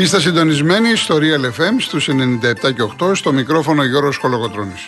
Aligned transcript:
Είστε 0.00 0.20
συντονισμένοι 0.20 0.96
στο 0.96 1.18
Real 1.20 1.44
FM 1.44 1.74
στους 1.78 2.08
97 2.08 2.74
και 2.74 2.82
8 3.00 3.14
στο 3.14 3.32
μικρόφωνο 3.32 3.84
Γιώργος 3.84 4.16
Χολογοτρώνης. 4.16 4.86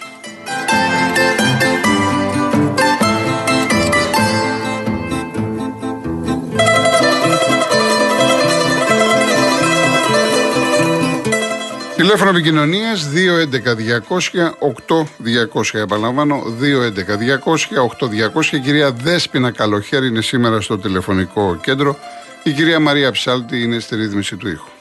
Τηλέφωνο 11.97 12.31
επικοινωνίας 12.31 13.09
211-200-8200. 13.09 15.79
Επαναλαμβάνω, 15.79 16.43
211-200-8200. 16.61 18.53
Η 18.53 18.61
κυρία 18.61 18.93
Δέσπινα 18.93 19.51
Καλοχέρη 19.51 20.07
είναι 20.07 20.21
σήμερα 20.21 20.61
στο 20.61 20.79
τηλεφωνικό 20.79 21.59
κέντρο. 21.63 21.99
Η 22.43 22.53
κυρία 22.53 22.81
Μαρία 22.81 23.11
Ψάλτη 23.11 23.63
είναι 23.63 23.79
στη 23.79 23.97
ρύθμιση 23.97 24.37
του 24.37 24.49
ήχου. 24.49 24.72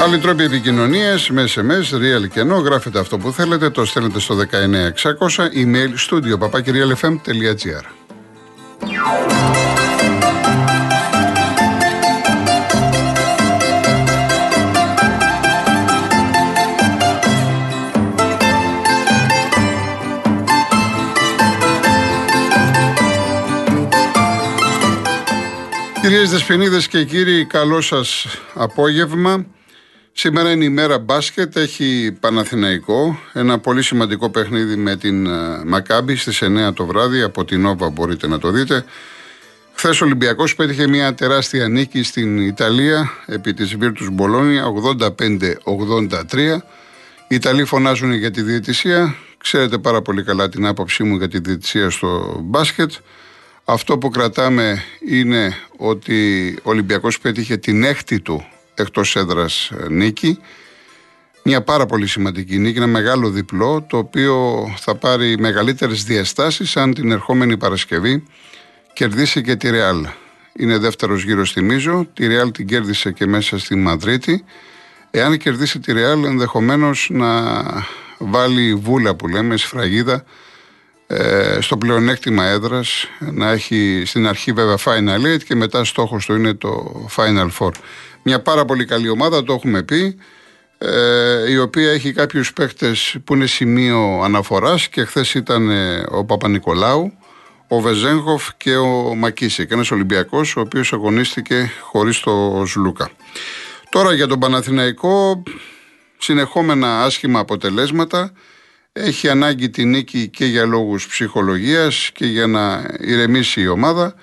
Άλλοι 0.00 0.18
τρόποι 0.18 0.42
επικοινωνίας 0.42 1.30
με 1.30 1.44
SMS, 1.54 1.94
real 1.94 2.28
και 2.32 2.40
ενώ 2.40 2.56
γράφετε 2.56 2.98
αυτό 2.98 3.18
που 3.18 3.32
θέλετε, 3.32 3.70
το 3.70 3.84
στέλνετε 3.84 4.20
στο 4.20 4.34
19600, 4.34 4.44
email 5.54 5.92
studio 6.08 6.38
papakirialfm.gr. 6.38 7.84
Κυρίες 26.08 26.30
Δεσποινίδες 26.30 26.88
και 26.88 27.04
κύριοι, 27.04 27.44
καλό 27.44 27.80
σας 27.80 28.26
απόγευμα. 28.54 29.46
Σήμερα 30.12 30.50
είναι 30.50 30.64
η 30.64 30.68
μέρα 30.68 30.98
μπάσκετ, 30.98 31.56
έχει 31.56 32.16
Παναθηναϊκό, 32.20 33.18
ένα 33.32 33.58
πολύ 33.58 33.82
σημαντικό 33.82 34.30
παιχνίδι 34.30 34.76
με 34.76 34.96
την 34.96 35.26
ε, 35.26 35.64
Μακάμπη 35.64 36.16
στις 36.16 36.42
9 36.42 36.74
το 36.74 36.86
βράδυ, 36.86 37.22
από 37.22 37.44
την 37.44 37.66
Όβα 37.66 37.90
μπορείτε 37.90 38.26
να 38.26 38.38
το 38.38 38.50
δείτε. 38.50 38.84
Χθες 39.74 40.00
ο 40.00 40.04
Ολυμπιακός 40.04 40.54
πέτυχε 40.54 40.86
μια 40.86 41.14
τεράστια 41.14 41.68
νίκη 41.68 42.02
στην 42.02 42.38
Ιταλία 42.38 43.10
επί 43.26 43.54
της 43.54 43.76
Βίρτους 43.76 44.10
Μπολόνια, 44.10 44.64
85-83. 44.66 46.62
Οι 47.28 47.34
Ιταλοί 47.34 47.64
φωνάζουν 47.64 48.12
για 48.12 48.30
τη 48.30 48.42
διαιτησία, 48.42 49.14
ξέρετε 49.38 49.78
πάρα 49.78 50.02
πολύ 50.02 50.22
καλά 50.22 50.48
την 50.48 50.66
άποψή 50.66 51.02
μου 51.02 51.16
για 51.16 51.28
τη 51.28 51.38
διαιτησία 51.38 51.90
στο 51.90 52.40
μπάσκετ. 52.44 52.92
Αυτό 53.70 53.98
που 53.98 54.08
κρατάμε 54.08 54.82
είναι 55.08 55.56
ότι 55.76 56.50
ο 56.62 56.70
Ολυμπιακός 56.70 57.18
πέτυχε 57.18 57.56
την 57.56 57.84
έκτη 57.84 58.20
του 58.20 58.46
εκτός 58.74 59.16
έδρας 59.16 59.70
ε, 59.70 59.88
νίκη. 59.88 60.38
Μια 61.42 61.62
πάρα 61.62 61.86
πολύ 61.86 62.06
σημαντική 62.06 62.58
νίκη, 62.58 62.76
ένα 62.76 62.86
μεγάλο 62.86 63.30
διπλό, 63.30 63.86
το 63.88 63.96
οποίο 63.96 64.66
θα 64.78 64.94
πάρει 64.94 65.38
μεγαλύτερες 65.38 66.04
διαστάσεις 66.04 66.76
αν 66.76 66.94
την 66.94 67.10
ερχόμενη 67.10 67.56
Παρασκευή 67.56 68.24
κερδίσει 68.92 69.42
και 69.42 69.56
τη 69.56 69.70
Ρεάλ. 69.70 70.06
Είναι 70.52 70.78
δεύτερος 70.78 71.22
γύρος 71.22 71.52
θυμίζω, 71.52 72.08
τη 72.14 72.26
Ρεάλ 72.26 72.50
την 72.50 72.66
κέρδισε 72.66 73.12
και 73.12 73.26
μέσα 73.26 73.58
στη 73.58 73.74
Μαδρίτη. 73.74 74.44
Εάν 75.10 75.36
κερδίσει 75.36 75.78
τη 75.78 75.92
Ρεάλ 75.92 76.24
ενδεχομένως 76.24 77.08
να 77.12 77.62
βάλει 78.18 78.74
βούλα 78.74 79.14
που 79.14 79.28
λέμε, 79.28 79.56
σφραγίδα, 79.56 80.14
ε, 80.14 80.24
στο 81.60 81.76
πλεονέκτημα 81.76 82.44
έδρας 82.44 83.06
να 83.18 83.50
έχει 83.50 84.02
στην 84.06 84.26
αρχή 84.26 84.52
βέβαια 84.52 84.76
Final 84.84 85.34
Eight 85.34 85.42
και 85.44 85.54
μετά 85.54 85.84
στόχος 85.84 86.26
του 86.26 86.34
είναι 86.34 86.54
το 86.54 87.06
Final 87.16 87.48
Four. 87.58 87.70
Μια 88.22 88.40
πάρα 88.40 88.64
πολύ 88.64 88.84
καλή 88.84 89.08
ομάδα, 89.08 89.44
το 89.44 89.52
έχουμε 89.52 89.82
πει, 89.82 90.18
ε, 90.78 91.50
η 91.50 91.58
οποία 91.58 91.90
έχει 91.90 92.12
κάποιους 92.12 92.52
παίκτες 92.52 93.16
που 93.24 93.34
είναι 93.34 93.46
σημείο 93.46 94.20
αναφοράς 94.22 94.88
και 94.88 95.04
χθες 95.04 95.34
ήταν 95.34 95.70
ε, 95.70 96.04
ο 96.08 96.24
Παπα-Νικολάου, 96.24 97.12
ο 97.68 97.80
Βεζέγχοφ 97.80 98.48
και 98.56 98.76
ο 98.76 99.14
Μακίσικ, 99.14 99.70
ένας 99.70 99.90
Ολυμπιακός 99.90 100.56
ο 100.56 100.60
οποίος 100.60 100.92
αγωνίστηκε 100.92 101.70
χωρίς 101.80 102.20
το 102.20 102.64
Ζλούκα. 102.66 103.10
Τώρα 103.90 104.12
για 104.12 104.26
τον 104.26 104.38
Παναθηναϊκό, 104.38 105.42
συνεχόμενα 106.18 107.02
άσχημα 107.02 107.38
αποτελέσματα, 107.38 108.32
έχει 109.04 109.28
ανάγκη 109.28 109.70
τη 109.70 109.84
νίκη 109.84 110.28
και 110.28 110.44
για 110.44 110.66
λόγους 110.66 111.06
ψυχολογίας 111.06 112.10
και 112.14 112.26
για 112.26 112.46
να 112.46 112.86
ηρεμήσει 113.00 113.60
η 113.60 113.68
ομάδα. 113.68 114.14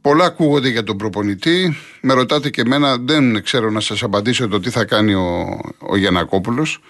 Πολλά 0.00 0.24
ακούγονται 0.24 0.68
για 0.68 0.84
τον 0.84 0.96
προπονητή. 0.96 1.76
Με 2.00 2.14
ρωτάτε 2.14 2.50
και 2.50 2.60
εμένα, 2.60 2.96
δεν 2.96 3.42
ξέρω 3.42 3.70
να 3.70 3.80
σας 3.80 4.02
απαντήσω 4.02 4.48
το 4.48 4.60
τι 4.60 4.70
θα 4.70 4.84
κάνει 4.84 5.14
ο, 5.14 5.60
ο 5.78 5.96
Γιανακόπουλος. 5.96 6.80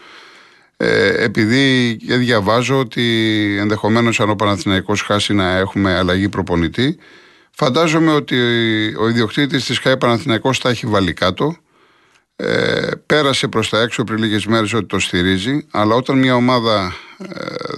Ε, 0.76 1.24
επειδή 1.24 1.98
διαβάζω 2.04 2.78
ότι 2.78 3.02
ενδεχομένως 3.60 4.20
αν 4.20 4.30
ο 4.30 4.34
Παναθηναϊκός 4.34 5.02
χάσει 5.02 5.34
να 5.34 5.56
έχουμε 5.56 5.94
αλλαγή 5.94 6.28
προπονητή, 6.28 6.96
φαντάζομαι 7.50 8.12
ότι 8.12 8.36
ο 9.00 9.08
ιδιοκτήτης 9.08 9.64
της 9.64 9.78
ΧΑΕ 9.78 9.96
Παναθηναϊκός 9.96 10.58
θα 10.58 10.68
έχει 10.68 10.86
βάλει 10.86 11.12
κάτω 11.12 11.56
ε, 12.36 12.90
πέρασε 13.06 13.48
προς 13.48 13.68
τα 13.68 13.80
έξω 13.80 14.04
πριν 14.04 14.18
λίγες 14.18 14.46
μέρες 14.46 14.72
ότι 14.72 14.86
το 14.86 14.98
στηρίζει 14.98 15.66
αλλά 15.70 15.94
όταν 15.94 16.18
μια 16.18 16.34
ομάδα 16.34 16.94
ε, 17.11 17.11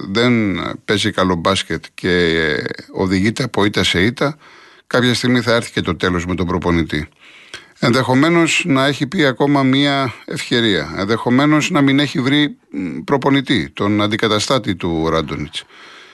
δεν 0.08 0.60
παίζει 0.84 1.10
καλό 1.10 1.34
μπάσκετ 1.34 1.84
και 1.94 2.10
ε, 2.10 2.64
οδηγείται 2.92 3.42
από 3.42 3.64
ήττα 3.64 3.84
σε 3.84 4.02
ήττα 4.02 4.38
κάποια 4.86 5.14
στιγμή 5.14 5.40
θα 5.40 5.54
έρθει 5.54 5.70
και 5.72 5.80
το 5.80 5.96
τέλος 5.96 6.26
με 6.26 6.34
τον 6.34 6.46
προπονητή. 6.46 7.08
Ενδεχομένως 7.78 8.64
να 8.66 8.86
έχει 8.86 9.06
πει 9.06 9.24
ακόμα 9.24 9.62
μια 9.62 10.14
ευκαιρία. 10.24 10.94
Ενδεχομένως 10.96 11.70
να 11.70 11.80
μην 11.80 11.98
έχει 11.98 12.20
βρει 12.20 12.56
προπονητή, 13.04 13.70
τον 13.70 14.02
αντικαταστάτη 14.02 14.76
του 14.76 15.08
Ράντονιτς. 15.08 15.64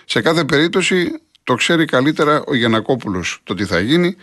Σε 0.04 0.20
κάθε 0.20 0.44
περίπτωση 0.44 1.20
το 1.44 1.54
ξέρει 1.54 1.84
καλύτερα 1.84 2.42
ο 2.46 2.54
Γιανακόπουλος 2.54 3.40
το 3.42 3.54
τι 3.54 3.64
θα 3.64 3.80
γίνει 3.80 4.16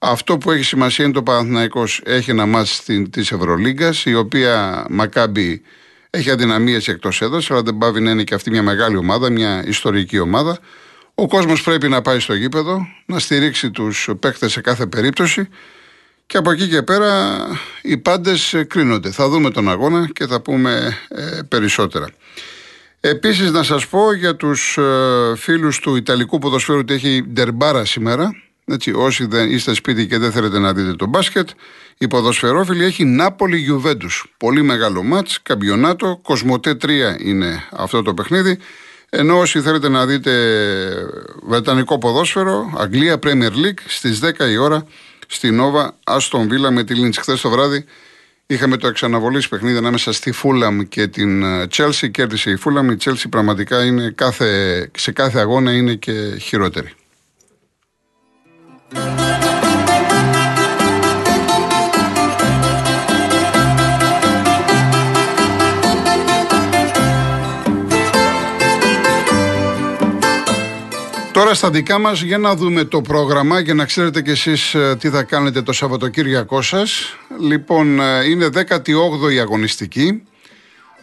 αυτό 0.00 0.38
που 0.38 0.50
έχει 0.50 0.62
σημασία 0.62 1.04
είναι 1.04 1.14
το 1.14 1.22
Παναθηναϊκός 1.22 2.00
έχει 2.04 2.30
ένα 2.30 2.46
μάτς 2.46 2.84
της 3.10 3.32
Ευρωλίγκας, 3.32 4.04
η 4.04 4.14
οποία 4.14 4.86
Μακάμπι 4.90 5.62
έχει 6.10 6.30
αδυναμίες 6.30 6.88
εκτός 6.88 7.22
έδρας, 7.22 7.50
αλλά 7.50 7.62
δεν 7.62 7.78
πάβει 7.78 8.00
να 8.00 8.10
είναι 8.10 8.22
και 8.22 8.34
αυτή 8.34 8.50
μια 8.50 8.62
μεγάλη 8.62 8.96
ομάδα, 8.96 9.30
μια 9.30 9.64
ιστορική 9.66 10.18
ομάδα. 10.18 10.58
Ο 11.14 11.26
κόσμος 11.26 11.62
πρέπει 11.62 11.88
να 11.88 12.02
πάει 12.02 12.18
στο 12.18 12.34
γήπεδο, 12.34 12.86
να 13.06 13.18
στηρίξει 13.18 13.70
τους 13.70 14.08
παίκτες 14.20 14.52
σε 14.52 14.60
κάθε 14.60 14.86
περίπτωση 14.86 15.48
και 16.26 16.36
από 16.36 16.50
εκεί 16.50 16.68
και 16.68 16.82
πέρα 16.82 17.36
οι 17.82 17.96
πάντες 17.96 18.54
κρίνονται. 18.66 19.10
Θα 19.10 19.28
δούμε 19.28 19.50
τον 19.50 19.68
αγώνα 19.68 20.08
και 20.12 20.26
θα 20.26 20.40
πούμε 20.40 20.96
ε, 21.08 21.40
περισσότερα. 21.48 22.06
Επίσης 23.00 23.50
να 23.50 23.62
σας 23.62 23.86
πω 23.86 24.12
για 24.12 24.36
τους 24.36 24.78
ε, 24.78 25.32
φίλους 25.36 25.78
του 25.78 25.96
Ιταλικού 25.96 26.38
ποδοσφαίρου 26.38 26.78
ότι 26.78 26.94
έχει 26.94 27.24
ντερμπάρα 27.32 27.84
σήμερα 27.84 28.42
έτσι, 28.68 28.92
όσοι 28.92 29.26
δεν 29.26 29.50
είστε 29.50 29.74
σπίτι 29.74 30.06
και 30.06 30.18
δεν 30.18 30.32
θέλετε 30.32 30.58
να 30.58 30.72
δείτε 30.72 30.92
το 30.92 31.06
μπάσκετ, 31.06 31.48
η 31.98 32.08
ποδοσφαιρόφιλη 32.08 32.84
έχει 32.84 33.04
Νάπολη 33.04 33.56
Γιουβέντους. 33.56 34.34
Πολύ 34.36 34.62
μεγάλο 34.62 35.02
μάτς, 35.02 35.42
καμπιονάτο, 35.42 36.20
Κοσμοτέ 36.22 36.76
3 36.82 36.88
είναι 37.18 37.64
αυτό 37.70 38.02
το 38.02 38.14
παιχνίδι. 38.14 38.58
Ενώ 39.10 39.38
όσοι 39.38 39.60
θέλετε 39.60 39.88
να 39.88 40.06
δείτε 40.06 40.32
βρετανικό 41.42 41.98
ποδόσφαιρο, 41.98 42.72
Αγγλία 42.76 43.18
Premier 43.22 43.50
League 43.50 43.80
στις 43.86 44.20
10 44.20 44.50
η 44.50 44.56
ώρα 44.56 44.86
στην 45.26 45.54
Νόβα, 45.54 45.96
Άστον 46.04 46.48
Βίλα 46.48 46.70
με 46.70 46.84
τη 46.84 46.94
Λίντς. 46.94 47.18
Χθες 47.18 47.40
το 47.40 47.50
βράδυ 47.50 47.84
είχαμε 48.46 48.76
το 48.76 48.86
εξαναβολής 48.86 49.48
παιχνίδι 49.48 49.76
ανάμεσα 49.76 50.12
στη 50.12 50.32
Φούλαμ 50.32 50.80
και 50.80 51.06
την 51.06 51.44
Τσέλσι. 51.68 52.10
Κέρδισε 52.10 52.50
η 52.50 52.56
Φούλαμ. 52.56 52.90
Η 52.90 52.96
Τσέλσι 52.96 53.28
πραγματικά 53.28 53.84
είναι 53.84 54.12
κάθε, 54.14 54.90
σε 54.96 55.12
κάθε 55.12 55.38
αγώνα 55.38 55.72
είναι 55.72 55.94
και 55.94 56.36
χειρότερη. 56.40 56.92
Τώρα 71.38 71.54
στα 71.54 71.70
δικά 71.70 71.98
μας 71.98 72.20
για 72.20 72.38
να 72.38 72.54
δούμε 72.54 72.84
το 72.84 73.00
πρόγραμμα 73.00 73.62
και 73.62 73.72
να 73.72 73.84
ξέρετε 73.84 74.22
κι 74.22 74.30
εσείς 74.30 74.74
ε, 74.74 74.96
τι 75.00 75.08
θα 75.08 75.22
κάνετε 75.22 75.62
το 75.62 75.72
Σαββατοκύριακό 75.72 76.62
σας. 76.62 77.16
Λοιπόν, 77.40 78.00
ε, 78.00 78.24
είναι 78.24 78.48
18η 78.54 79.36
αγωνιστική. 79.40 80.22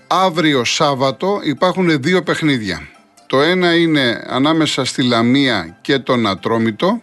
Αύριο 0.07 0.63
Σάββατο 0.63 1.39
υπάρχουν 1.43 2.01
δύο 2.01 2.23
παιχνίδια. 2.23 2.87
Το 3.27 3.41
ένα 3.41 3.75
είναι 3.75 4.23
ανάμεσα 4.27 4.85
στη 4.85 5.03
Λαμία 5.03 5.77
και 5.81 5.99
τον 5.99 6.27
Ατρόμητο 6.27 7.01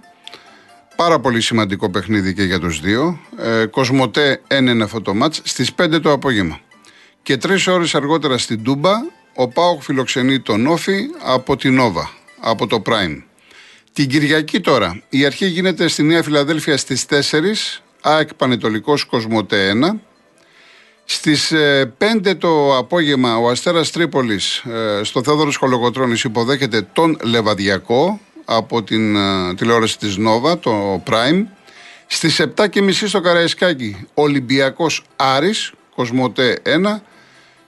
Πάρα 0.97 1.21
πολύ 1.21 1.41
σημαντικό 1.41 1.91
παιχνίδι 1.91 2.35
και 2.35 2.43
για 2.43 2.61
τους 2.61 2.81
δύο. 2.81 3.21
Ε, 3.39 3.67
Κοσμοτέ 3.67 4.41
1 4.49 4.59
είναι 4.59 4.85
αυτό 4.85 5.01
το 5.01 5.15
μάτς 5.15 5.41
στις 5.45 5.75
5 5.75 6.01
το 6.03 6.13
απόγευμα. 6.13 6.61
Και 7.23 7.37
τρεις 7.37 7.67
ώρες 7.67 7.95
αργότερα 7.95 8.39
στην 8.39 8.63
Τούμπα, 8.63 8.93
ο 9.35 9.49
Πάοκ 9.49 9.83
φιλοξενεί 9.83 10.41
τον 10.41 10.67
Όφη 10.67 11.07
από 11.23 11.57
την 11.57 11.75
Νόβα, 11.75 12.11
από 12.41 12.67
το 12.67 12.83
Prime. 12.87 13.23
Την 13.93 14.09
Κυριακή 14.09 14.61
τώρα, 14.61 15.03
η 15.09 15.25
αρχή 15.25 15.47
γίνεται 15.47 15.89
στη 15.89 16.03
Νέα 16.03 16.23
Φιλαδέλφια 16.23 16.77
στις 16.77 17.05
4, 17.05 17.83
ΑΕΚ 18.01 18.35
Πανετολικός 18.35 19.05
Κοσμοτέ 19.05 19.71
1. 19.71 20.01
Στις 21.05 21.53
5 21.99 22.27
ε, 22.27 22.35
το 22.35 22.77
απόγευμα, 22.77 23.37
ο 23.37 23.49
Αστέρας 23.49 23.91
Τρίπολης 23.91 24.57
ε, 24.57 25.01
στο 25.03 25.23
Θέοδωρο 25.23 25.51
Χολογοτρώνης 25.59 26.25
υποδέχεται 26.25 26.83
τον 26.93 27.19
Λεβαδιακό 27.23 28.21
από 28.57 28.83
την 28.83 29.17
ε, 29.17 29.55
τηλεόραση 29.55 29.99
της 29.99 30.17
Νόβα, 30.17 30.59
το 30.59 31.03
Prime. 31.07 31.45
Στις 32.07 32.45
7.30 32.57 32.93
στο 32.93 33.21
Καραϊσκάκι, 33.21 34.07
Ολυμπιακός 34.15 35.05
Άρης, 35.17 35.73
Κοσμοτέ 35.95 36.59
1. 36.65 37.01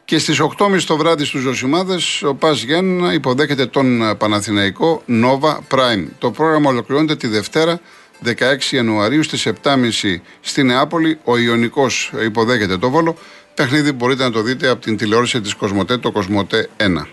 Και 0.04 0.18
στις 0.18 0.40
8.30 0.58 0.80
το 0.86 0.96
βράδυ 0.96 1.24
στους 1.24 1.40
Ζωσιμάδες 1.40 2.22
ο 2.22 2.34
Πας 2.34 2.62
Γιάννα 2.62 3.12
υποδέχεται 3.12 3.66
τον 3.66 4.16
Παναθηναϊκό 4.18 5.02
Nova 5.08 5.56
Prime. 5.74 6.06
Το 6.18 6.30
πρόγραμμα 6.30 6.70
ολοκληρώνεται 6.70 7.16
τη 7.16 7.26
Δευτέρα 7.26 7.80
16 8.24 8.30
Ιανουαρίου 8.70 9.22
στις 9.22 9.48
7.30 9.62 10.16
στη 10.40 10.62
Νεάπολη. 10.62 11.18
Ο 11.24 11.38
Ιωνικός 11.38 12.12
υποδέχεται 12.24 12.78
το 12.78 12.90
Βόλο. 12.90 13.16
Παιχνίδι 13.54 13.92
μπορείτε 13.92 14.22
να 14.22 14.30
το 14.30 14.42
δείτε 14.42 14.68
από 14.68 14.80
την 14.80 14.96
τηλεόραση 14.96 15.40
της 15.40 15.54
Κοσμοτέ, 15.54 15.98
το 15.98 16.12
Κοσμοτέ 16.12 16.68
1. 16.76 17.06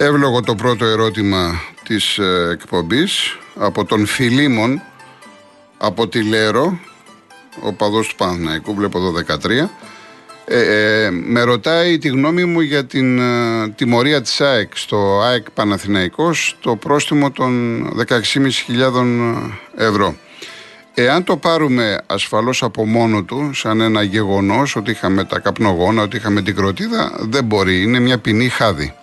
Εύλογο 0.00 0.40
το 0.40 0.54
πρώτο 0.54 0.84
ερώτημα 0.84 1.60
της 1.84 2.18
ε, 2.18 2.48
εκπομπής 2.52 3.38
από 3.56 3.84
τον 3.84 4.06
Φιλίμων 4.06 4.82
από 5.78 6.08
τη 6.08 6.22
Λέρο, 6.22 6.78
ο 7.62 7.72
παδός 7.72 8.08
του 8.08 8.14
Παναθηναϊκού, 8.14 8.74
βλέπω 8.74 8.98
εδώ 8.98 9.12
13. 9.44 9.68
Ε, 10.44 11.04
ε, 11.04 11.10
με 11.10 11.42
ρωτάει 11.42 11.98
τη 11.98 12.08
γνώμη 12.08 12.44
μου 12.44 12.60
για 12.60 12.84
την 12.84 13.18
ε, 13.18 13.68
τιμωρία 13.68 14.22
της 14.22 14.40
ΑΕΚ 14.40 14.76
στο 14.76 15.20
ΑΕΚ 15.20 15.50
Παναθηναϊκός 15.50 16.56
το 16.60 16.76
πρόστιμο 16.76 17.30
των 17.30 17.82
16.500 18.08 19.50
ευρώ. 19.76 20.16
Εάν 20.94 21.24
το 21.24 21.36
πάρουμε 21.36 22.00
ασφαλώς 22.06 22.62
από 22.62 22.86
μόνο 22.86 23.22
του 23.22 23.50
σαν 23.54 23.80
ένα 23.80 24.02
γεγονός 24.02 24.76
ότι 24.76 24.90
είχαμε 24.90 25.24
τα 25.24 25.38
καπνογόνα, 25.38 26.02
ότι 26.02 26.16
είχαμε 26.16 26.42
την 26.42 26.56
κροτίδα 26.56 27.12
δεν 27.20 27.44
μπορεί, 27.44 27.82
είναι 27.82 27.98
μια 27.98 28.18
ποινή 28.18 28.48
χάδι. 28.48 28.94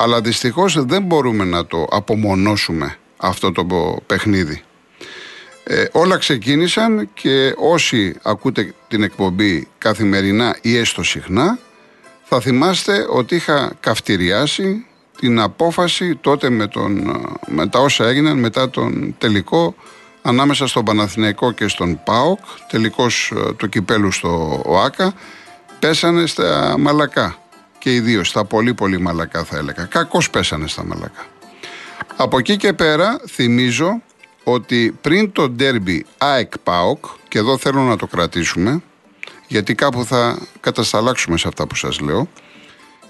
Αλλά 0.00 0.20
δυστυχώς 0.20 0.84
δεν 0.84 1.02
μπορούμε 1.02 1.44
να 1.44 1.66
το 1.66 1.86
απομονώσουμε 1.90 2.96
αυτό 3.16 3.52
το 3.52 3.66
παιχνίδι. 4.06 4.62
Ε, 5.64 5.84
όλα 5.92 6.16
ξεκίνησαν 6.16 7.10
και 7.14 7.54
όσοι 7.56 8.14
ακούτε 8.22 8.74
την 8.88 9.02
εκπομπή 9.02 9.68
καθημερινά 9.78 10.56
ή 10.60 10.76
έστω 10.76 11.02
συχνά 11.02 11.58
θα 12.24 12.40
θυμάστε 12.40 13.06
ότι 13.10 13.34
είχα 13.34 13.72
καυτηριάσει 13.80 14.86
την 15.18 15.40
απόφαση 15.40 16.16
τότε 16.16 16.50
με, 16.50 16.66
τον, 16.66 17.20
με 17.46 17.66
τα 17.66 17.78
όσα 17.78 18.08
έγιναν 18.08 18.38
μετά 18.38 18.70
τον 18.70 19.14
τελικό 19.18 19.74
ανάμεσα 20.22 20.66
στον 20.66 20.84
Παναθηναϊκό 20.84 21.52
και 21.52 21.68
στον 21.68 22.00
ΠΑΟΚ 22.04 22.38
τελικός 22.70 23.32
ε, 23.36 23.52
του 23.52 23.68
κυπέλου 23.68 24.12
στο 24.12 24.62
ΟΑΚΑ 24.64 25.14
πέσανε 25.78 26.26
στα 26.26 26.74
μαλακά 26.78 27.38
και 27.78 27.94
ιδίω 27.94 28.24
στα 28.24 28.44
πολύ 28.44 28.74
πολύ 28.74 29.00
μαλακά 29.00 29.44
θα 29.44 29.56
έλεγα 29.56 29.84
κακώς 29.84 30.30
πέσανε 30.30 30.68
στα 30.68 30.84
μαλακά 30.84 31.26
από 32.16 32.38
εκεί 32.38 32.56
και 32.56 32.72
πέρα 32.72 33.20
θυμίζω 33.28 34.02
ότι 34.44 34.98
πριν 35.00 35.32
το 35.32 35.48
ντέρμπι 35.48 36.06
ΑΕΚ 36.18 36.58
ΠΑΟΚ 36.58 37.04
και 37.28 37.38
εδώ 37.38 37.58
θέλω 37.58 37.80
να 37.80 37.96
το 37.96 38.06
κρατήσουμε 38.06 38.82
γιατί 39.46 39.74
κάπου 39.74 40.04
θα 40.04 40.38
κατασταλάξουμε 40.60 41.38
σε 41.38 41.48
αυτά 41.48 41.66
που 41.66 41.74
σας 41.74 42.00
λέω 42.00 42.28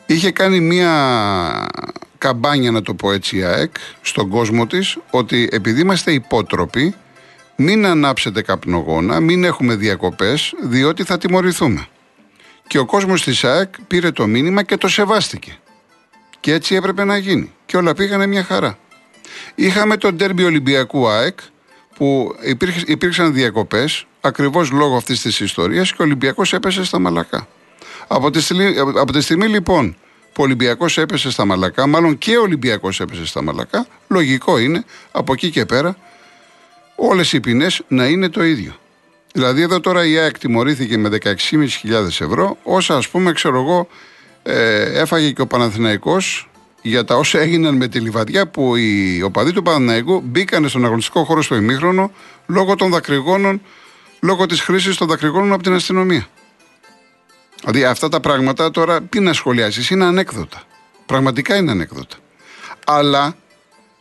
είχε 0.07 0.31
κάνει 0.31 0.61
μία 0.61 0.93
καμπάνια 2.19 2.71
να 2.71 2.83
το 2.83 2.95
πω 2.95 3.13
έτσι 3.13 3.37
η 3.37 3.43
ΑΕΚ 3.43 3.75
στον 4.03 4.29
κόσμο 4.29 4.67
της 4.67 4.99
ότι 5.11 5.49
επειδή 5.53 5.81
είμαστε 5.81 6.13
υπότροποι 6.13 6.95
μην 7.61 7.87
ανάψετε 7.87 8.43
καπνογόνα, 8.43 9.21
μην 9.21 9.45
έχουμε 9.45 9.75
διακοπές 9.75 10.55
διότι 10.63 11.05
θα 11.05 11.19
τιμωρηθούμε. 11.19 11.87
Και 12.69 12.79
ο 12.79 12.85
κόσμος 12.85 13.23
της 13.23 13.45
ΑΕΚ 13.45 13.75
πήρε 13.87 14.11
το 14.11 14.27
μήνυμα 14.27 14.63
και 14.63 14.77
το 14.77 14.89
σεβάστηκε. 14.89 15.59
Και 16.41 16.53
έτσι 16.53 16.75
έπρεπε 16.75 17.05
να 17.05 17.17
γίνει. 17.17 17.53
Και 17.67 17.77
όλα 17.77 17.95
πήγανε 17.95 18.27
μια 18.27 18.45
χαρά. 18.45 18.79
Είχαμε 19.55 19.97
τον 19.97 20.17
τέρμπι 20.17 20.45
Ολυμπιακού 20.45 21.09
ΑΕΚ 21.09 21.39
που 21.97 22.37
υπήρξαν 22.87 23.33
διακοπές 23.33 24.07
ακριβώς 24.21 24.71
λόγω 24.71 24.97
αυτής 24.97 25.21
της 25.21 25.41
ιστορίας 25.41 25.91
και 25.93 26.03
ο 26.03 26.05
Ολυμπιακός 26.05 26.53
έπεσε 26.53 26.85
στα 26.85 26.99
μαλακά. 26.99 27.49
Από 28.07 28.31
τη, 28.31 28.41
στιγμή, 28.41 28.75
από 28.79 29.13
τη 29.13 29.21
στιγμή 29.21 29.47
λοιπόν 29.47 29.97
που 30.33 30.43
ο 30.43 30.43
Ολυμπιακός 30.43 30.99
έπεσε 30.99 31.31
στα 31.31 31.45
μαλακά, 31.45 31.87
μάλλον 31.87 32.19
και 32.19 32.37
ο 32.37 32.43
Ολυμπιακός 32.43 33.01
έπεσε 33.01 33.27
στα 33.27 33.43
μαλακά, 33.43 33.87
λογικό 34.09 34.59
είναι 34.59 34.85
από 35.13 35.33
εκεί 35.33 35.51
και 35.51 35.67
πέρα 35.67 35.97
όλες 36.97 37.33
οι 37.33 37.41
ποινές 37.41 37.83
να 37.89 38.07
είναι 38.07 38.29
το 38.29 38.45
ίδιο. 38.45 38.79
Δηλαδή 39.33 39.63
εδώ 39.63 39.81
τώρα 39.81 40.07
η 40.07 40.19
ΑΕΚ 40.19 40.39
τιμωρήθηκε 40.39 40.99
με 40.99 41.19
16.500 41.23 41.31
ευρώ, 42.07 42.57
όσα 42.63 42.97
ας 42.97 43.09
πούμε 43.09 43.33
ξέρω 43.33 43.61
εγώ 43.61 43.89
ε, 44.43 45.01
έφαγε 45.01 45.31
και 45.31 45.41
ο 45.41 45.47
Παναθηναϊκός 45.47 46.51
για 46.83 47.05
τα 47.05 47.17
όσα 47.17 47.39
έγιναν 47.39 47.77
με 47.77 47.89
τη 47.89 48.01
Λιβαδιά 48.01 48.49
που 48.49 48.77
οι 48.77 49.23
οπαδοί 49.23 49.53
του 49.53 49.63
Παναναϊκού 49.63 50.21
μπήκαν 50.25 50.69
στον 50.69 50.85
αγωνιστικό 50.85 51.25
χώρο 51.25 51.43
στο 51.43 51.55
ημίχρονο 51.55 52.13
λόγω 52.47 52.75
των 52.75 52.91
δακρυγόνων, 52.91 53.63
λόγω 54.21 54.47
της 54.47 54.61
χρήσης 54.61 54.97
των 54.97 55.09
δακρυγόνων 55.09 55.53
από 55.53 55.63
την 55.63 55.73
αστυνομία. 55.73 56.27
Δηλαδή 57.61 57.85
αυτά 57.85 58.09
τα 58.09 58.21
πράγματα 58.21 58.71
τώρα 58.71 59.03
τι 59.03 59.21
να 59.21 59.33
σχολιάσεις, 59.33 59.91
είναι 59.91 60.05
ανέκδοτα. 60.05 60.63
Πραγματικά 61.07 61.57
είναι 61.57 61.71
ανέκδοτα. 61.71 62.17
Αλλά 62.87 63.37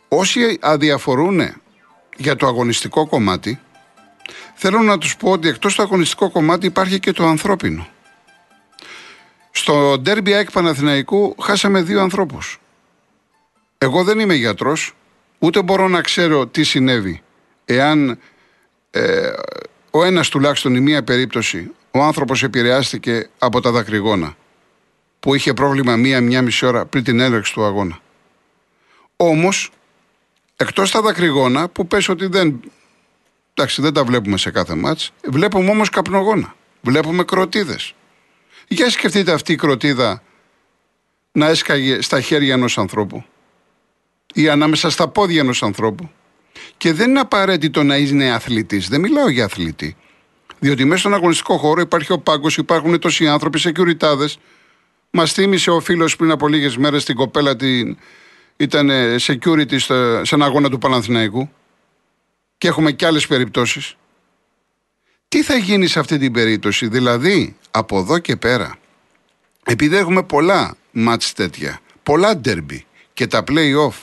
όσοι 0.08 0.58
αδιαφορούν 0.60 1.40
για 2.16 2.36
το 2.36 2.46
αγωνιστικό 2.46 3.06
κομμάτι, 3.06 3.60
θέλω 4.60 4.78
να 4.78 4.98
τους 4.98 5.16
πω 5.16 5.30
ότι 5.30 5.48
εκτός 5.48 5.74
το 5.74 5.82
αγωνιστικό 5.82 6.30
κομμάτι 6.30 6.66
υπάρχει 6.66 7.00
και 7.00 7.12
το 7.12 7.26
ανθρώπινο. 7.26 7.88
Στο 9.50 9.98
ντέρμπι 9.98 10.34
ΑΕΚ 10.34 10.50
Παναθηναϊκού 10.50 11.34
χάσαμε 11.40 11.82
δύο 11.82 12.00
ανθρώπους. 12.00 12.60
Εγώ 13.78 14.04
δεν 14.04 14.18
είμαι 14.18 14.34
γιατρός, 14.34 14.94
ούτε 15.38 15.62
μπορώ 15.62 15.88
να 15.88 16.00
ξέρω 16.00 16.46
τι 16.46 16.62
συνέβη. 16.62 17.22
Εάν 17.64 18.18
ε, 18.90 19.30
ο 19.90 20.04
ένας 20.04 20.28
τουλάχιστον 20.28 20.74
η 20.74 20.80
μία 20.80 21.02
περίπτωση, 21.02 21.70
ο 21.90 22.02
άνθρωπος 22.02 22.42
επηρεάστηκε 22.42 23.28
από 23.38 23.60
τα 23.60 23.70
δακρυγόνα, 23.70 24.36
που 25.20 25.34
είχε 25.34 25.52
πρόβλημα 25.52 25.96
μία-μία 25.96 26.42
μισή 26.42 26.66
ώρα 26.66 26.86
πριν 26.86 27.04
την 27.04 27.20
έλεξη 27.20 27.52
του 27.52 27.64
αγώνα. 27.64 27.98
Όμως, 29.16 29.70
εκτός 30.56 30.90
τα 30.90 31.00
δακρυγόνα, 31.00 31.68
που 31.68 31.86
πες 31.86 32.08
ότι 32.08 32.26
δεν, 32.26 32.60
εντάξει, 33.58 33.82
δεν 33.82 33.92
τα 33.92 34.04
βλέπουμε 34.04 34.36
σε 34.36 34.50
κάθε 34.50 34.74
μάτς, 34.74 35.10
βλέπουμε 35.24 35.70
όμως 35.70 35.88
καπνογόνα, 35.88 36.54
βλέπουμε 36.80 37.24
κροτίδες. 37.24 37.94
Για 38.68 38.90
σκεφτείτε 38.90 39.32
αυτή 39.32 39.52
η 39.52 39.56
κροτίδα 39.56 40.22
να 41.32 41.46
έσκαγε 41.46 42.02
στα 42.02 42.20
χέρια 42.20 42.54
ενός 42.54 42.78
ανθρώπου 42.78 43.24
ή 44.34 44.48
ανάμεσα 44.48 44.90
στα 44.90 45.08
πόδια 45.08 45.40
ενός 45.40 45.62
ανθρώπου. 45.62 46.10
Και 46.76 46.92
δεν 46.92 47.10
είναι 47.10 47.20
απαραίτητο 47.20 47.82
να 47.82 47.96
είναι 47.96 48.32
αθλητής. 48.32 48.88
Δεν 48.88 49.00
μιλάω 49.00 49.28
για 49.28 49.44
αθλητή. 49.44 49.96
Διότι 50.58 50.84
μέσα 50.84 50.98
στον 50.98 51.14
αγωνιστικό 51.14 51.56
χώρο 51.56 51.80
υπάρχει 51.80 52.12
ο 52.12 52.18
πάγκος, 52.18 52.56
υπάρχουν 52.56 52.98
τόσοι 52.98 53.28
άνθρωποι, 53.28 53.60
security. 53.62 54.26
Μας 55.10 55.32
θύμισε 55.32 55.70
ο 55.70 55.80
φίλος 55.80 56.16
πριν 56.16 56.30
από 56.30 56.48
λίγες 56.48 56.76
μέρες 56.76 57.04
την 57.04 57.14
κοπέλα 57.14 57.56
την. 57.56 57.98
Ήταν 58.56 58.90
security 59.20 59.78
σε 60.22 60.34
ένα 60.34 60.44
αγώνα 60.44 60.70
του 60.70 60.78
Παναθηναϊκού. 60.78 61.50
Και 62.58 62.68
έχουμε 62.68 62.92
και 62.92 63.06
άλλες 63.06 63.26
περιπτώσεις. 63.26 63.96
Τι 65.28 65.42
θα 65.42 65.56
γίνει 65.56 65.86
σε 65.86 65.98
αυτή 65.98 66.18
την 66.18 66.32
περίπτωση, 66.32 66.88
δηλαδή 66.88 67.56
από 67.70 67.98
εδώ 67.98 68.18
και 68.18 68.36
πέρα, 68.36 68.78
επειδή 69.64 69.96
έχουμε 69.96 70.22
πολλά 70.22 70.76
μάτς 70.90 71.32
τέτοια, 71.32 71.80
πολλά 72.02 72.36
ντέρμπι 72.36 72.86
και 73.12 73.26
τα 73.26 73.44
play-off, 73.48 73.94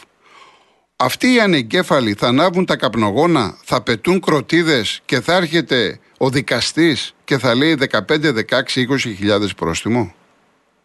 αυτοί 0.96 1.34
οι 1.34 1.40
ανεγκέφαλοι 1.40 2.14
θα 2.14 2.28
ανάβουν 2.28 2.66
τα 2.66 2.76
καπνογόνα, 2.76 3.58
θα 3.64 3.82
πετούν 3.82 4.20
κροτίδες 4.20 5.02
και 5.06 5.22
θα 5.22 5.34
έρχεται 5.36 6.00
ο 6.18 6.30
δικαστής 6.30 7.14
και 7.24 7.38
θα 7.38 7.56
λέει 7.56 7.78
15, 7.90 8.34
16, 8.34 8.88
20 8.90 8.98
χιλιάδες 8.98 9.54
πρόστιμο. 9.54 10.16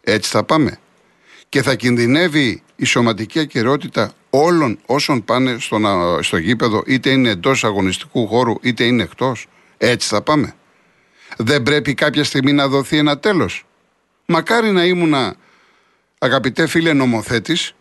Έτσι 0.01 0.29
θα 0.29 0.43
πάμε. 0.43 0.79
Και 1.51 1.61
θα 1.61 1.75
κινδυνεύει 1.75 2.63
η 2.75 2.85
σωματική 2.85 3.39
ακαιρεότητα 3.39 4.13
όλων 4.29 4.79
όσων 4.85 5.23
πάνε 5.23 5.59
στο, 5.59 5.79
στο 6.21 6.37
γήπεδο, 6.37 6.83
είτε 6.85 7.09
είναι 7.09 7.29
εντός 7.29 7.63
αγωνιστικού 7.63 8.27
χώρου, 8.27 8.55
είτε 8.61 8.83
είναι 8.83 9.03
εκτός. 9.03 9.47
Έτσι 9.77 10.07
θα 10.07 10.21
πάμε. 10.21 10.55
Δεν 11.37 11.63
πρέπει 11.63 11.93
κάποια 11.93 12.23
στιγμή 12.23 12.51
να 12.51 12.67
δοθεί 12.67 12.97
ένα 12.97 13.19
τέλος. 13.19 13.65
Μακάρι 14.25 14.71
να 14.71 14.85
ήμουνα, 14.85 15.35
αγαπητέ 16.17 16.67
φίλε 16.67 16.93
νομοθέτης, 16.93 17.75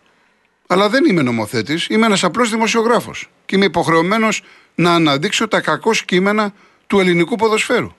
Αλλά 0.67 0.89
δεν 0.89 1.05
είμαι 1.05 1.23
νομοθέτης, 1.23 1.87
είμαι 1.89 2.07
ένας 2.07 2.25
απλός 2.25 2.51
δημοσιογράφος. 2.51 3.31
Και 3.47 3.57
είμαι 3.57 3.65
υποχρεωμένος 3.65 4.43
να 4.75 4.95
αναδείξω 4.95 5.49
τα 5.49 5.61
κακό 5.61 5.91
κείμενα 6.05 6.55
του 6.87 7.01
ελληνικού 7.01 7.37
ποδοσφαίρου. 7.37 7.93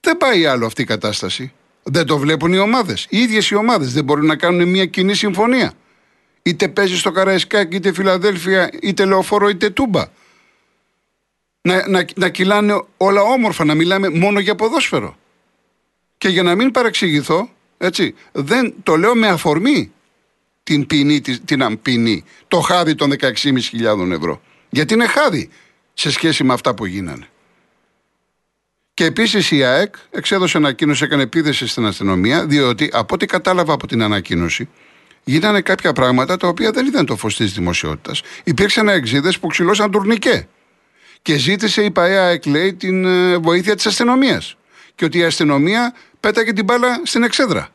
Δεν 0.00 0.16
πάει 0.16 0.46
άλλο 0.46 0.66
αυτή 0.66 0.82
η 0.82 0.84
κατάσταση. 0.84 1.52
Δεν 1.88 2.06
το 2.06 2.18
βλέπουν 2.18 2.52
οι 2.52 2.58
ομάδες. 2.58 3.06
Οι 3.08 3.18
ίδιες 3.18 3.50
οι 3.50 3.54
ομάδες 3.54 3.92
δεν 3.92 4.04
μπορούν 4.04 4.26
να 4.26 4.36
κάνουν 4.36 4.68
μια 4.68 4.86
κοινή 4.86 5.14
συμφωνία. 5.14 5.72
Είτε 6.42 6.68
παίζει 6.68 6.96
στο 6.96 7.10
Καραϊσκάκ, 7.10 7.74
είτε 7.74 7.92
Φιλαδέλφια, 7.92 8.70
είτε 8.82 9.04
Λεωφόρο, 9.04 9.48
είτε 9.48 9.70
Τούμπα. 9.70 10.04
Να, 11.60 11.88
να, 11.88 12.04
να 12.16 12.28
κυλάνε 12.28 12.82
όλα 12.96 13.22
όμορφα, 13.22 13.64
να 13.64 13.74
μιλάμε 13.74 14.08
μόνο 14.08 14.38
για 14.38 14.54
ποδόσφαιρο. 14.54 15.16
Και 16.18 16.28
για 16.28 16.42
να 16.42 16.54
μην 16.54 16.70
παρεξηγηθώ, 16.70 17.50
έτσι, 17.78 18.14
δεν 18.32 18.74
το 18.82 18.96
λέω 18.96 19.14
με 19.14 19.28
αφορμή 19.28 19.92
την 20.62 20.86
ποινή, 20.86 21.20
την 21.20 21.82
ποινή, 21.82 22.24
το 22.48 22.60
χάδι 22.60 22.94
των 22.94 23.12
16.500 23.20 24.10
ευρώ. 24.10 24.40
Γιατί 24.70 24.94
είναι 24.94 25.06
χάδι 25.06 25.48
σε 25.94 26.10
σχέση 26.10 26.44
με 26.44 26.52
αυτά 26.52 26.74
που 26.74 26.86
γίνανε. 26.86 27.28
Και 28.96 29.04
επίσης 29.04 29.50
η 29.50 29.64
ΑΕΚ 29.64 29.94
εξέδωσε 30.10 30.56
ανακοίνωση, 30.56 31.04
έκανε 31.04 31.22
επίδεση 31.22 31.66
στην 31.66 31.86
αστυνομία, 31.86 32.46
διότι 32.46 32.90
από 32.92 33.14
ό,τι 33.14 33.26
κατάλαβα 33.26 33.72
από 33.72 33.86
την 33.86 34.02
ανακοίνωση, 34.02 34.68
γίνανε 35.24 35.60
κάποια 35.60 35.92
πράγματα 35.92 36.36
τα 36.36 36.48
οποία 36.48 36.70
δεν 36.70 36.86
ήταν 36.86 37.06
το 37.06 37.16
φως 37.16 37.36
της 37.36 37.52
δημοσιότητας. 37.52 38.22
Υπήρξαν 38.44 38.88
εξήδε 38.88 39.32
που 39.40 39.46
ξυλώσαν 39.46 39.90
τουρνικέ. 39.90 40.48
Και 41.22 41.36
ζήτησε 41.36 41.82
η 41.82 41.90
ΠαΕΑ 41.90 42.38
λέει 42.44 42.74
την 42.74 43.04
ε, 43.04 43.36
βοήθεια 43.36 43.74
της 43.74 43.86
αστυνομίας. 43.86 44.56
Και 44.94 45.04
ότι 45.04 45.18
η 45.18 45.24
αστυνομία 45.24 45.94
πέταγε 46.20 46.52
την 46.52 46.64
μπάλα 46.64 47.00
στην 47.04 47.22
εξέδρα. 47.22 47.68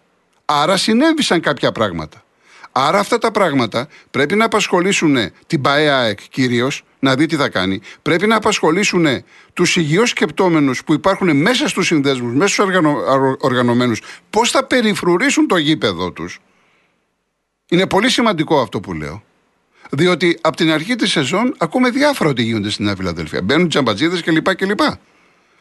Άρα 0.45 0.77
συνέβησαν 0.77 1.41
κάποια 1.41 1.71
πράγματα. 1.71 2.23
Άρα 2.71 2.99
αυτά 2.99 3.17
τα 3.17 3.31
πράγματα 3.31 3.87
πρέπει 4.11 4.35
να 4.35 4.45
απασχολήσουν 4.45 5.17
την 5.47 5.61
ΠαΕΑΕΚ 5.61 6.19
κυρίως, 6.29 6.83
να 7.01 7.15
δει 7.15 7.25
τι 7.25 7.35
θα 7.35 7.49
κάνει. 7.49 7.81
Πρέπει 8.01 8.27
να 8.27 8.35
απασχολήσουν 8.35 9.05
τους 9.53 9.75
υγιώς 9.75 10.09
σκεπτόμενους 10.09 10.83
που 10.83 10.93
υπάρχουν 10.93 11.37
μέσα 11.37 11.67
στους 11.67 11.85
συνδέσμους, 11.85 12.33
μέσα 12.33 12.53
στους 12.53 12.65
οργανω, 12.65 12.97
οργανωμένους, 13.39 14.01
πώς 14.29 14.51
θα 14.51 14.65
περιφρουρήσουν 14.65 15.47
το 15.47 15.57
γήπεδο 15.57 16.11
τους. 16.11 16.39
Είναι 17.69 17.87
πολύ 17.87 18.09
σημαντικό 18.09 18.61
αυτό 18.61 18.79
που 18.79 18.93
λέω. 18.93 19.23
Διότι 19.91 20.37
από 20.41 20.55
την 20.55 20.71
αρχή 20.71 20.95
της 20.95 21.11
σεζόν 21.11 21.55
ακούμε 21.57 21.89
διάφορα 21.89 22.29
ότι 22.29 22.43
γίνονται 22.43 22.69
στην 22.69 22.85
Νέα 22.85 22.95
Φιλαδέλφια. 22.95 23.41
Μπαίνουν 23.41 23.69
τζαμπατζίδες 23.69 24.21
κλπ. 24.21 24.55
κλπ. 24.55 24.79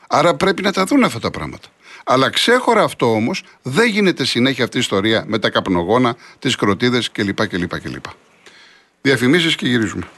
Άρα 0.09 0.35
πρέπει 0.35 0.63
να 0.63 0.73
τα 0.73 0.85
δουν 0.85 1.05
αυτά 1.05 1.19
τα 1.19 1.31
πράγματα. 1.31 1.69
Αλλά 2.05 2.31
ξέχωρα 2.31 2.83
αυτό 2.83 3.13
όμως 3.13 3.43
δεν 3.63 3.89
γίνεται 3.89 4.25
συνέχεια 4.25 4.65
αυτή 4.65 4.77
η 4.77 4.81
ιστορία 4.81 5.25
με 5.27 5.39
τα 5.39 5.51
καπνογόνα, 5.51 6.17
τις 6.39 6.57
κροτίδες 6.57 7.11
κλπ. 7.11 7.47
κλπ, 7.47 7.81
κλπ. 7.81 8.05
Διαφημίσεις 9.01 9.55
και 9.55 9.67
γυρίζουμε. 9.67 10.09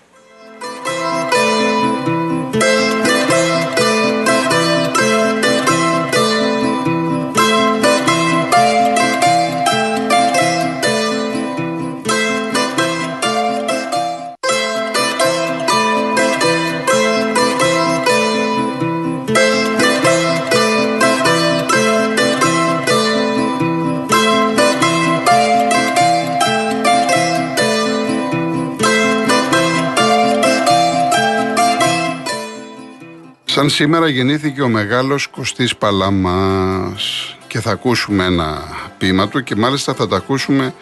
Σαν 33.62 33.70
σήμερα 33.70 34.08
γεννήθηκε 34.08 34.62
ο 34.62 34.68
μεγάλος 34.68 35.26
Κωστής 35.26 35.76
Παλάμας 35.76 37.36
και 37.46 37.60
θα 37.60 37.70
ακούσουμε 37.70 38.24
ένα 38.24 38.62
ποίημα 38.98 39.28
του 39.28 39.42
και 39.42 39.56
μάλιστα 39.56 39.94
θα 39.94 40.08
το 40.08 40.14
ακούσουμε 40.14 40.74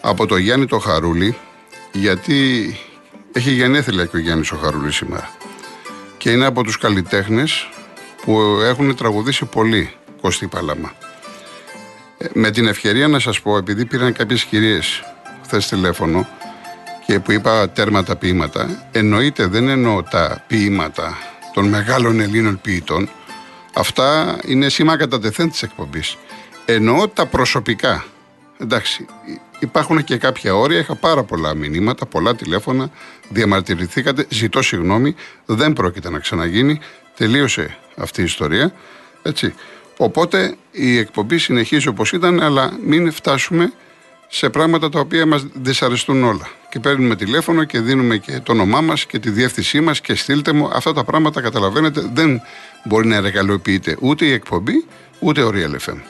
από 0.00 0.26
το 0.26 0.36
Γιάννη 0.36 0.66
το 0.66 0.78
Χαρούλη 0.78 1.36
γιατί 1.92 2.74
έχει 3.32 3.50
γενέθλια 3.50 4.04
και 4.04 4.16
ο 4.16 4.18
Γιάννης 4.18 4.52
ο 4.52 4.56
Χαρούλης 4.56 4.96
σήμερα 4.96 5.30
και 6.16 6.30
είναι 6.30 6.44
από 6.44 6.62
τους 6.62 6.78
καλλιτέχνες 6.78 7.68
που 8.22 8.40
έχουν 8.62 8.96
τραγουδήσει 8.96 9.44
πολύ 9.44 9.92
Κωστή 10.20 10.46
Παλάμα. 10.46 10.92
Ε, 12.18 12.26
με 12.32 12.50
την 12.50 12.66
ευκαιρία 12.66 13.08
να 13.08 13.18
σας 13.18 13.40
πω, 13.40 13.56
επειδή 13.56 13.84
πήραν 13.84 14.12
κάποιες 14.12 14.44
κυρίες 14.44 15.02
χθες 15.44 15.68
τηλέφωνο 15.68 16.28
και 17.06 17.20
που 17.20 17.32
είπα 17.32 17.70
τέρμα 17.70 18.02
τα 18.02 18.16
ποίηματα, 18.16 18.88
εννοείται 18.92 19.46
δεν 19.46 19.68
εννοώ 19.68 20.02
τα 20.02 20.44
ποίηματα 20.46 21.16
των 21.58 21.68
μεγάλων 21.68 22.20
Ελλήνων 22.20 22.60
ποιητών, 22.60 23.08
αυτά 23.74 24.38
είναι 24.44 24.68
σήμα 24.68 24.96
κατά 24.96 25.20
τεθέν 25.20 25.50
της 25.50 25.62
εκπομπής. 25.62 26.16
Εννοώ 26.64 27.08
τα 27.08 27.26
προσωπικά. 27.26 28.04
Εντάξει, 28.58 29.06
υπάρχουν 29.58 30.04
και 30.04 30.16
κάποια 30.16 30.54
όρια, 30.54 30.78
είχα 30.78 30.94
πάρα 30.94 31.22
πολλά 31.22 31.54
μηνύματα, 31.54 32.06
πολλά 32.06 32.34
τηλέφωνα, 32.34 32.90
διαμαρτυρηθήκατε, 33.28 34.26
ζητώ 34.28 34.62
συγγνώμη, 34.62 35.14
δεν 35.46 35.72
πρόκειται 35.72 36.10
να 36.10 36.18
ξαναγίνει, 36.18 36.80
τελείωσε 37.16 37.76
αυτή 37.96 38.20
η 38.20 38.24
ιστορία, 38.24 38.72
έτσι. 39.22 39.54
Οπότε 39.96 40.56
η 40.70 40.98
εκπομπή 40.98 41.38
συνεχίζει 41.38 41.88
όπως 41.88 42.12
ήταν, 42.12 42.40
αλλά 42.40 42.72
μην 42.84 43.12
φτάσουμε 43.12 43.72
σε 44.28 44.50
πράγματα 44.50 44.88
τα 44.88 45.00
οποία 45.00 45.26
μας 45.26 45.46
δυσαρεστούν 45.54 46.24
όλα. 46.24 46.48
Και 46.70 46.80
παίρνουμε 46.80 47.16
τηλέφωνο 47.16 47.64
και 47.64 47.80
δίνουμε 47.80 48.16
και 48.16 48.40
το 48.40 48.52
όνομά 48.52 48.80
μας 48.80 49.06
και 49.06 49.18
τη 49.18 49.30
διεύθυνσή 49.30 49.80
μας 49.80 50.00
και 50.00 50.14
στείλτε 50.14 50.52
μου. 50.52 50.70
Αυτά 50.72 50.92
τα 50.92 51.04
πράγματα 51.04 51.40
καταλαβαίνετε 51.40 52.10
δεν 52.12 52.40
μπορεί 52.84 53.06
να 53.06 53.16
εργαλειοποιείται 53.16 53.96
ούτε 54.00 54.24
η 54.24 54.32
εκπομπή 54.32 54.84
ούτε 55.18 55.42
ο 55.42 55.50
Real 55.54 55.90
FM. 55.90 56.00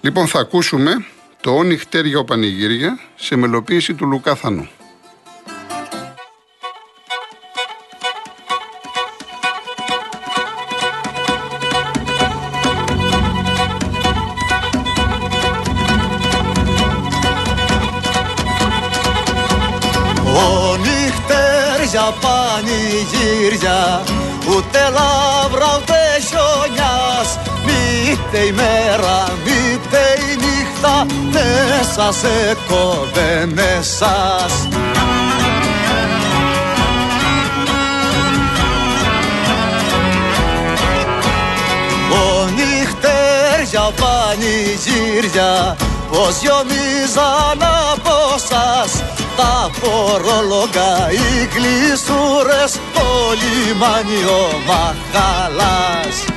Λοιπόν 0.00 0.26
θα 0.26 0.40
ακούσουμε 0.40 1.04
το 1.40 1.56
«Όνει 1.56 1.76
χτέρια 1.76 2.18
ο 2.18 2.24
Πανηγύρια» 2.24 2.98
σε 3.16 3.36
μελοποίηση 3.36 3.94
του 3.94 4.06
Λουκά 4.06 4.36
η 28.48 28.52
μέρα, 28.52 29.24
μήτε 29.44 30.04
η 30.30 30.36
νύχτα 30.36 31.06
μέσα 31.32 32.12
σε 32.12 32.56
κοβένε 32.68 33.78
σας 33.80 34.68
Ο 42.12 42.48
νυχτέρια 42.48 43.90
πανηγύρια 44.00 45.76
πως 46.10 46.40
γιομίζαν 46.40 47.62
από 47.92 48.38
σας 48.48 49.02
τα 49.36 49.70
φορολόγα, 49.72 51.10
οι 51.10 51.46
κλεισούρες, 51.46 52.72
το 52.94 53.06
λιμάνι 53.40 54.24
ο 54.24 54.60
Μαχαλάς. 54.66 56.27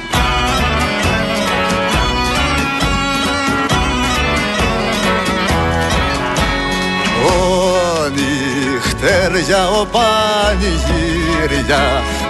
Νυχτέρια, 9.01 9.70
ο 9.70 9.86
πανηγύρια, 9.86 11.84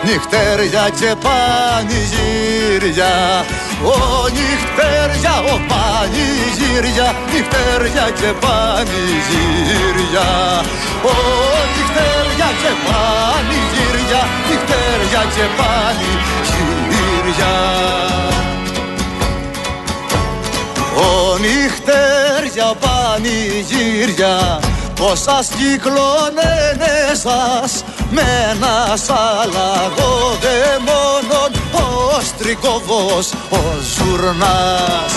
νυχτέρια 0.03 0.89
και 0.99 1.11
πανηγύρια, 1.23 3.13
ο 3.83 3.95
νυχτέρια, 4.35 5.33
ο 5.53 5.55
πανηγύρια, 5.69 7.07
νυχτέρια 7.31 8.05
και 8.19 8.31
πανηγύρια. 8.43 10.29
Ο 11.03 11.15
νυχτέρια 11.73 12.49
και 12.61 12.71
πανηγύρια, 12.85 14.21
νυχτέρια 14.47 15.21
και 15.35 15.45
πανηγύρια. 15.59 17.53
Ο 20.95 21.37
νυχτέρια 21.37 22.67
πανηγύρια 22.83 24.35
πως 24.53 24.70
σα 25.15 25.39
κυκλώνε 25.55 27.11
σας 27.13 27.83
με 28.09 28.21
ένα 28.51 28.97
σαλαγό 28.97 30.37
δε 30.41 30.79
μόνον 30.85 31.51
ο 31.73 32.21
στρικοβός 32.21 33.31
ο 33.49 33.57
Ζουρνάς. 33.95 35.13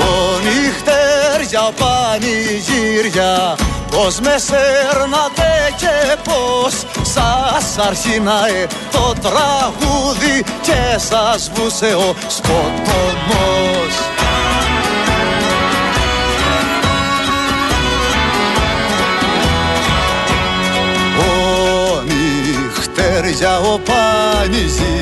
Ο 0.00 0.38
νυχτέρια 0.42 1.70
πανηγύρια 1.78 3.56
πως 3.90 4.20
με 4.20 4.36
σέρνατε 4.38 5.74
και 5.76 6.16
πως 6.24 6.72
σας 7.02 7.67
αρχινάε 7.80 8.66
το 8.92 9.14
τραγούδι 9.22 10.44
και 10.62 10.98
σας 10.98 11.50
βούσε 11.54 11.94
ο 11.94 12.14
σκοτωμός. 12.28 13.94
Ο 21.18 22.02
νυχτέρια, 22.02 23.58
ο 23.58 23.78
πανηγύρια 23.78 24.98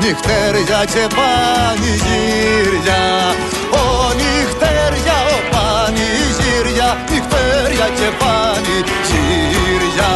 νυχτέρια 0.00 0.84
και 0.92 1.06
πανηγύρια. 1.16 3.02
Ο 3.70 4.12
νυχτέρια, 4.18 5.16
ο 5.34 5.38
πανηγύρια 5.50 6.88
νυχτέρια 7.10 7.88
και 7.98 8.08
πανηγύρια 8.18 10.12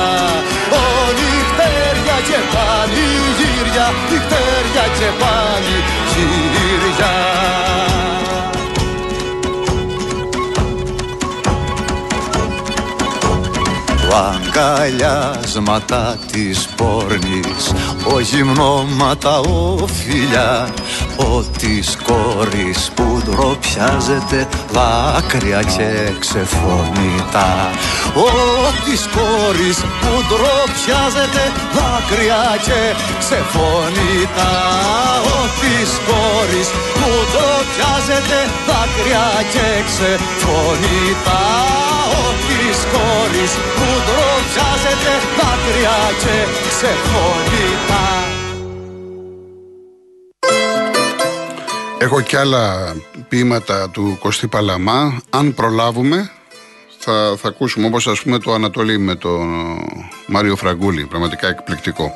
Ο 2.13 2.15
νυχτέρια 2.15 2.29
και 2.29 2.41
πανηγύρια 2.55 3.87
νυχτέρια 4.11 4.85
και 4.99 5.09
πανηγύρια 5.21 7.13
αγκαλιάσματα 14.15 16.19
της 16.33 16.69
πόρνης 16.77 17.73
ο 18.15 18.21
γυμνώματα 18.21 19.39
ο 19.39 19.87
φιλιά 19.87 20.69
ο 21.17 21.43
της 21.59 21.97
κόρης 22.03 22.91
που 22.95 23.23
ντροπιάζεται 23.25 24.49
δάκρυα 24.73 25.63
και 25.63 26.13
ξεφωνητά. 26.19 27.71
Ο 28.15 28.29
της 28.85 29.09
κόρης 29.17 29.79
που 29.79 30.13
ντροπιάζεται 30.29 31.53
δάκρυα 32.03 32.45
και 32.67 32.81
ξεφωνητά 33.19 34.53
ο 35.35 35.39
της 35.61 35.91
κόρης 36.09 36.69
που 36.99 37.11
ντροπιάζεται 37.31 38.39
δάκρυα 38.69 39.27
και 39.53 39.69
ξεφωνητά 39.89 41.43
ο 42.21 42.25
της 42.49 42.79
κόρης 42.93 43.53
που 43.77 43.87
ντροπιάζεται 44.05 45.13
δάκρυα 45.39 45.99
και 46.23 46.37
ξεφωνητά 46.69 48.07
Έχω 51.99 52.21
και 52.21 52.39
άλλα 52.39 52.95
ποίηματα 53.29 53.91
του 53.91 54.17
Κωστή 54.21 54.47
Παλαμά. 54.47 55.21
Αν 55.31 55.55
προλάβουμε, 55.55 56.31
θα, 57.05 57.35
θα 57.37 57.49
ακούσουμε 57.49 57.87
όπως 57.87 58.07
ας 58.07 58.23
πούμε 58.23 58.39
το 58.39 58.53
Ανατολή 58.53 58.99
με 58.99 59.15
τον 59.15 59.49
Μάριο 60.27 60.57
Φραγκούλη. 60.57 61.07
Πραγματικά 61.07 61.49
εκπληκτικό. 61.49 62.13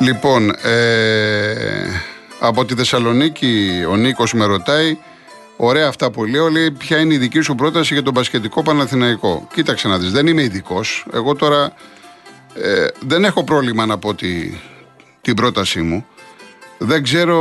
Λοιπόν, 0.00 0.50
ε, 0.62 1.86
από 2.38 2.64
τη 2.64 2.74
Θεσσαλονίκη 2.74 3.84
ο 3.90 3.96
Νίκος 3.96 4.32
με 4.32 4.44
ρωτάει 4.44 4.98
Ωραία 5.56 5.88
αυτά 5.88 6.10
που 6.10 6.24
λέω, 6.24 6.48
λέει 6.48 6.70
ποια 6.70 6.98
είναι 6.98 7.14
η 7.14 7.18
δική 7.18 7.40
σου 7.40 7.54
πρόταση 7.54 7.94
για 7.94 8.02
τον 8.02 8.14
πασχετικό 8.14 8.62
Παναθηναϊκό; 8.62 9.48
Κοίταξε 9.54 9.88
να 9.88 9.98
δεις, 9.98 10.12
δεν 10.12 10.26
είμαι 10.26 10.42
ειδικός. 10.42 11.06
Εγώ 11.12 11.34
τώρα 11.34 11.72
ε, 12.54 12.86
δεν 13.06 13.24
έχω 13.24 13.44
πρόβλημα 13.44 13.86
να 13.86 13.98
πω 13.98 14.14
τη, 14.14 14.58
την 15.20 15.34
πρότασή 15.34 15.80
μου. 15.80 16.06
Δεν 16.78 17.02
ξέρω 17.02 17.38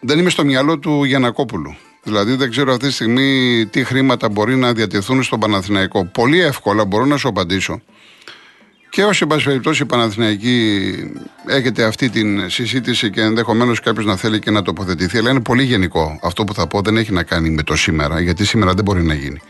δεν 0.00 0.18
είμαι 0.18 0.30
στο 0.30 0.44
μυαλό 0.44 0.78
του 0.78 1.04
Γιανακόπουλου. 1.04 1.76
Δηλαδή 2.06 2.34
δεν 2.34 2.50
ξέρω 2.50 2.72
αυτή 2.72 2.86
τη 2.86 2.92
στιγμή 2.92 3.66
τι 3.70 3.84
χρήματα 3.84 4.28
μπορεί 4.28 4.56
να 4.56 4.72
διατεθούν 4.72 5.22
στον 5.22 5.40
Παναθηναϊκό. 5.40 6.04
Πολύ 6.04 6.40
εύκολα 6.40 6.84
μπορώ 6.84 7.04
να 7.04 7.16
σου 7.16 7.28
απαντήσω. 7.28 7.82
Και 8.90 9.04
όσοι, 9.04 9.18
εν 9.22 9.28
πάση 9.28 9.44
περιπτώσει, 9.44 9.82
οι 9.82 9.86
Παναθηναϊκοί 9.86 10.92
έχετε 11.46 11.84
αυτή 11.84 12.10
την 12.10 12.50
συζήτηση 12.50 13.10
και 13.10 13.20
ενδεχομένως 13.20 13.80
κάποιος 13.80 14.06
να 14.06 14.16
θέλει 14.16 14.38
και 14.38 14.50
να 14.50 14.62
τοποθετηθεί, 14.62 15.18
αλλά 15.18 15.30
είναι 15.30 15.40
πολύ 15.40 15.62
γενικό. 15.62 16.18
Αυτό 16.22 16.44
που 16.44 16.54
θα 16.54 16.66
πω 16.66 16.80
δεν 16.80 16.96
έχει 16.96 17.12
να 17.12 17.22
κάνει 17.22 17.50
με 17.50 17.62
το 17.62 17.76
σήμερα, 17.76 18.20
γιατί 18.20 18.44
σήμερα 18.44 18.74
δεν 18.74 18.84
μπορεί 18.84 19.02
να 19.02 19.14
γίνει. 19.14 19.40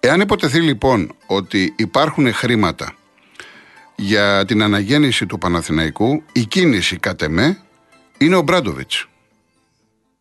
Εάν 0.00 0.20
υποτεθεί 0.20 0.60
λοιπόν 0.60 1.12
ότι 1.26 1.72
υπάρχουν 1.76 2.32
χρήματα 2.32 2.94
για 3.96 4.44
την 4.46 4.62
αναγέννηση 4.62 5.26
του 5.26 5.38
Παναθηναϊκού, 5.38 6.22
η 6.32 6.44
κίνηση 6.44 6.96
κατ' 6.96 7.22
εμέ 7.22 7.58
είναι 8.18 8.36
ο 8.36 8.42
Μπράντοβιτς. 8.42 9.09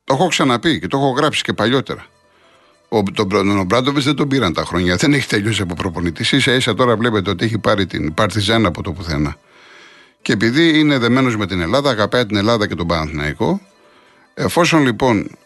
Το 0.09 0.15
έχω 0.15 0.27
ξαναπεί 0.27 0.79
και 0.79 0.87
το 0.87 0.97
έχω 0.97 1.09
γράψει 1.09 1.43
και 1.43 1.53
παλιότερα. 1.53 2.05
Ο, 2.89 3.03
τον, 3.03 3.59
ο 3.59 3.63
Μπράντοβιτ 3.63 4.03
δεν 4.03 4.15
τον 4.15 4.27
πήραν 4.27 4.53
τα 4.53 4.63
χρόνια. 4.63 4.95
Δεν 4.95 5.13
έχει 5.13 5.27
τελειώσει 5.27 5.61
από 5.61 5.73
προπονητής. 5.73 6.43
σα 6.43 6.53
ίσα 6.53 6.73
τώρα 6.73 6.95
βλέπετε 6.95 7.29
ότι 7.29 7.45
έχει 7.45 7.57
πάρει 7.57 7.85
την 7.85 8.13
Παρτιζάν 8.13 8.65
από 8.65 8.83
το 8.83 8.91
πουθενά. 8.91 9.37
Και 10.21 10.33
επειδή 10.33 10.79
είναι 10.79 10.97
δεμένος 10.97 11.37
με 11.37 11.47
την 11.47 11.61
Ελλάδα, 11.61 11.89
αγαπάει 11.89 12.25
την 12.25 12.37
Ελλάδα 12.37 12.67
και 12.67 12.75
τον 12.75 12.87
Παναθηναϊκό, 12.87 13.61
εφόσον 14.33 14.83
λοιπόν 14.83 15.37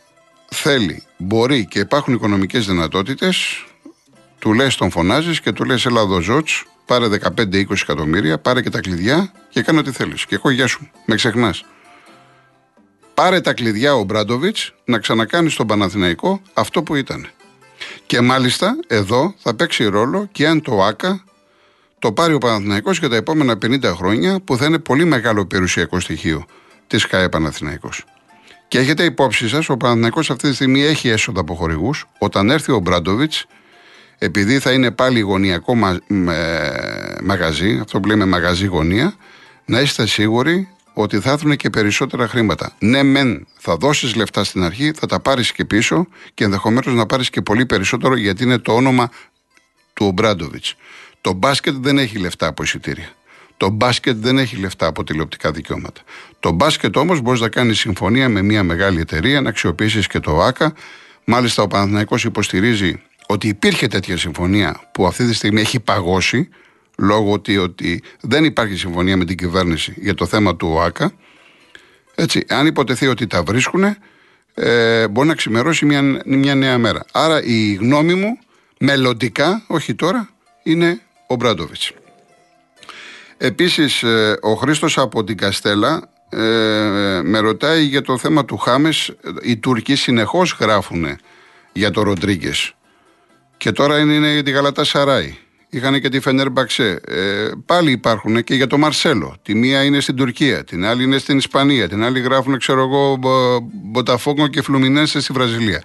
θέλει, 0.49 1.03
μπορεί 1.17 1.65
και 1.65 1.79
υπάρχουν 1.79 2.13
οικονομικές 2.13 2.65
δυνατότητες, 2.65 3.65
του 4.39 4.53
λες 4.53 4.75
τον 4.75 4.89
φωνάζεις 4.89 5.41
και 5.41 5.51
του 5.51 5.63
λες: 5.63 5.85
Ελά, 5.85 6.01
εδώ 6.01 6.19
Ζότ, 6.19 6.47
πάρε 6.85 7.07
15-20 7.37 7.71
εκατομμύρια, 7.81 8.37
πάρε 8.37 8.61
και 8.61 8.69
τα 8.69 8.79
κλειδιά 8.79 9.31
και 9.49 9.61
κάνε 9.61 9.79
ό,τι 9.79 9.91
θέλεις. 9.91 10.25
Και 10.25 10.35
εγώ 10.35 10.49
γεια 10.49 10.67
σου, 10.67 10.89
με 11.05 11.15
ξεχνάς. 11.15 11.65
Πάρε 13.13 13.41
τα 13.41 13.53
κλειδιά 13.53 13.95
ο 13.95 14.03
Μπράντοβιτς 14.03 14.73
να 14.85 14.99
ξανακάνει 14.99 15.49
στον 15.49 15.67
Παναθηναϊκό 15.67 16.41
αυτό 16.53 16.83
που 16.83 16.95
ήταν. 16.95 17.27
Και 18.05 18.21
μάλιστα 18.21 18.75
εδώ 18.87 19.33
θα 19.37 19.55
παίξει 19.55 19.85
ρόλο 19.85 20.29
και 20.31 20.47
αν 20.47 20.61
το 20.61 20.83
ΆΚΑ 20.83 21.23
το 21.99 22.11
πάρει 22.11 22.33
ο 22.33 22.37
Παναθηναϊκός 22.37 22.99
για 22.99 23.09
τα 23.09 23.15
επόμενα 23.15 23.53
50 23.53 23.83
χρόνια 23.83 24.39
που 24.39 24.57
θα 24.57 24.65
είναι 24.65 24.79
πολύ 24.79 25.05
μεγάλο 25.05 25.45
περιουσιακό 25.45 25.99
στοιχείο 25.99 26.45
της 26.87 27.07
ΚΑΕ 27.07 27.29
Παναθηναϊκός. 27.29 28.05
Και 28.67 28.79
έχετε 28.79 29.03
υπόψη 29.03 29.49
σας, 29.49 29.69
ο 29.69 29.77
Παναθηναϊκός 29.77 30.29
αυτή 30.29 30.49
τη 30.49 30.55
στιγμή 30.55 30.81
έχει 30.81 31.09
έσοδα 31.09 31.39
από 31.39 31.55
χορηγούς. 31.55 32.05
Όταν 32.17 32.49
έρθει 32.49 32.71
ο 32.71 32.79
Μπράντοβιτς, 32.79 33.45
επειδή 34.17 34.59
θα 34.59 34.71
είναι 34.71 34.91
πάλι 34.91 35.19
γωνιακό 35.19 35.75
μα, 35.75 35.99
μαγαζί, 37.23 37.79
αυτό 37.81 37.99
που 37.99 38.07
λέμε 38.07 38.25
μαγαζί 38.25 38.65
γωνία, 38.65 39.13
να 39.65 39.81
είστε 39.81 40.05
σίγουροι 40.05 40.67
ότι 40.93 41.19
θα 41.19 41.31
έρθουν 41.31 41.55
και 41.55 41.69
περισσότερα 41.69 42.27
χρήματα. 42.27 42.75
Ναι, 42.79 43.03
μεν 43.03 43.47
θα 43.57 43.75
δώσεις 43.75 44.15
λεφτά 44.15 44.43
στην 44.43 44.63
αρχή, 44.63 44.91
θα 44.91 45.07
τα 45.07 45.19
πάρεις 45.19 45.51
και 45.51 45.65
πίσω 45.65 46.07
και 46.33 46.43
ενδεχομένως 46.43 46.93
να 46.93 47.05
πάρεις 47.05 47.29
και 47.29 47.41
πολύ 47.41 47.65
περισσότερο 47.65 48.15
γιατί 48.15 48.43
είναι 48.43 48.57
το 48.57 48.73
όνομα 48.73 49.09
του 49.93 50.05
Ομπράντοβιτς. 50.05 50.75
Το 51.21 51.33
μπάσκετ 51.33 51.73
δεν 51.79 51.97
έχει 51.97 52.17
λεφτά 52.17 52.47
από 52.47 52.63
εισιτήρια. 52.63 53.09
Το 53.57 53.69
μπάσκετ 53.69 54.15
δεν 54.15 54.37
έχει 54.37 54.55
λεφτά 54.55 54.85
από 54.87 55.03
τηλεοπτικά 55.03 55.51
δικαιώματα. 55.51 56.01
Το 56.39 56.51
μπάσκετ 56.51 56.95
όμως 56.95 57.21
μπορείς 57.21 57.39
να 57.39 57.49
κάνεις 57.49 57.79
συμφωνία 57.79 58.29
με 58.29 58.41
μια 58.41 58.63
μεγάλη 58.63 58.99
εταιρεία, 58.99 59.41
να 59.41 59.49
αξιοποιήσεις 59.49 60.07
και 60.07 60.19
το 60.19 60.41
ΆΚΑ. 60.41 60.73
Μάλιστα, 61.25 61.63
ο 61.63 61.67
Παναθηναϊκός 61.67 62.23
υποστηρίζει 62.23 63.01
ότι 63.27 63.47
υπήρχε 63.47 63.87
τέτοια 63.87 64.17
συμφωνία 64.17 64.89
που 64.91 65.07
αυτή 65.07 65.27
τη 65.27 65.33
στιγμή 65.33 65.61
έχει 65.61 65.79
παγώσει 65.79 66.49
λόγω 66.97 67.31
ότι, 67.31 67.57
ότι 67.57 68.03
δεν 68.21 68.43
υπάρχει 68.43 68.75
συμφωνία 68.75 69.17
με 69.17 69.25
την 69.25 69.37
κυβέρνηση 69.37 69.93
για 69.97 70.13
το 70.13 70.25
θέμα 70.25 70.55
του 70.55 70.67
ΟΑΚΑ. 70.71 71.11
Έτσι, 72.15 72.45
αν 72.47 72.65
υποτεθεί 72.65 73.07
ότι 73.07 73.27
τα 73.27 73.43
βρίσκουν, 73.43 73.95
ε, 74.53 75.07
μπορεί 75.07 75.27
να 75.27 75.35
ξημερώσει 75.35 75.85
μια, 75.85 76.21
μια 76.25 76.55
νέα 76.55 76.77
μέρα. 76.77 77.05
Άρα 77.11 77.43
η 77.43 77.73
γνώμη 77.73 78.13
μου, 78.13 78.37
μελλοντικά, 78.79 79.63
όχι 79.67 79.95
τώρα, 79.95 80.29
είναι 80.63 81.01
ο 81.27 81.35
Μπράντοβιτς. 81.35 81.91
Επίσης, 83.37 84.03
ε, 84.03 84.37
ο 84.41 84.53
Χρήστος 84.53 84.97
από 84.97 85.23
την 85.23 85.37
Καστέλα 85.37 86.09
ε, 86.29 86.39
με 87.23 87.39
ρωτάει 87.39 87.83
για 87.83 88.01
το 88.01 88.17
θέμα 88.17 88.45
του 88.45 88.57
Χάμες. 88.57 89.15
Οι 89.41 89.57
Τούρκοι 89.57 89.95
συνεχώς 89.95 90.57
γράφουν 90.59 91.17
για 91.73 91.91
το 91.91 92.01
Ροντρίγκες. 92.01 92.75
Και 93.57 93.71
τώρα 93.71 93.99
είναι, 93.99 94.13
είναι 94.13 94.33
για 94.33 94.43
τη 94.43 94.51
Γαλατά 94.51 94.83
Σαράι. 94.83 95.37
Είχαν 95.73 96.01
και 96.01 96.09
τη 96.09 96.19
Φενέρμπαξε. 96.19 97.01
Ε, 97.07 97.49
πάλι 97.65 97.91
υπάρχουν 97.91 98.43
και 98.43 98.55
για 98.55 98.67
το 98.67 98.77
Μαρσέλο. 98.77 99.35
Τη 99.41 99.55
μία 99.55 99.83
είναι 99.83 99.99
στην 99.99 100.15
Τουρκία, 100.15 100.63
την 100.63 100.85
άλλη 100.85 101.03
είναι 101.03 101.17
στην 101.17 101.37
Ισπανία, 101.37 101.89
την 101.89 102.03
άλλη 102.03 102.19
γράφουν, 102.19 102.57
ξέρω 102.57 102.81
εγώ, 102.81 103.19
Μποταφόγκο 103.83 104.47
και 104.47 104.61
Φλουμινένσε 104.61 105.21
στη 105.21 105.33
Βραζιλία. 105.33 105.83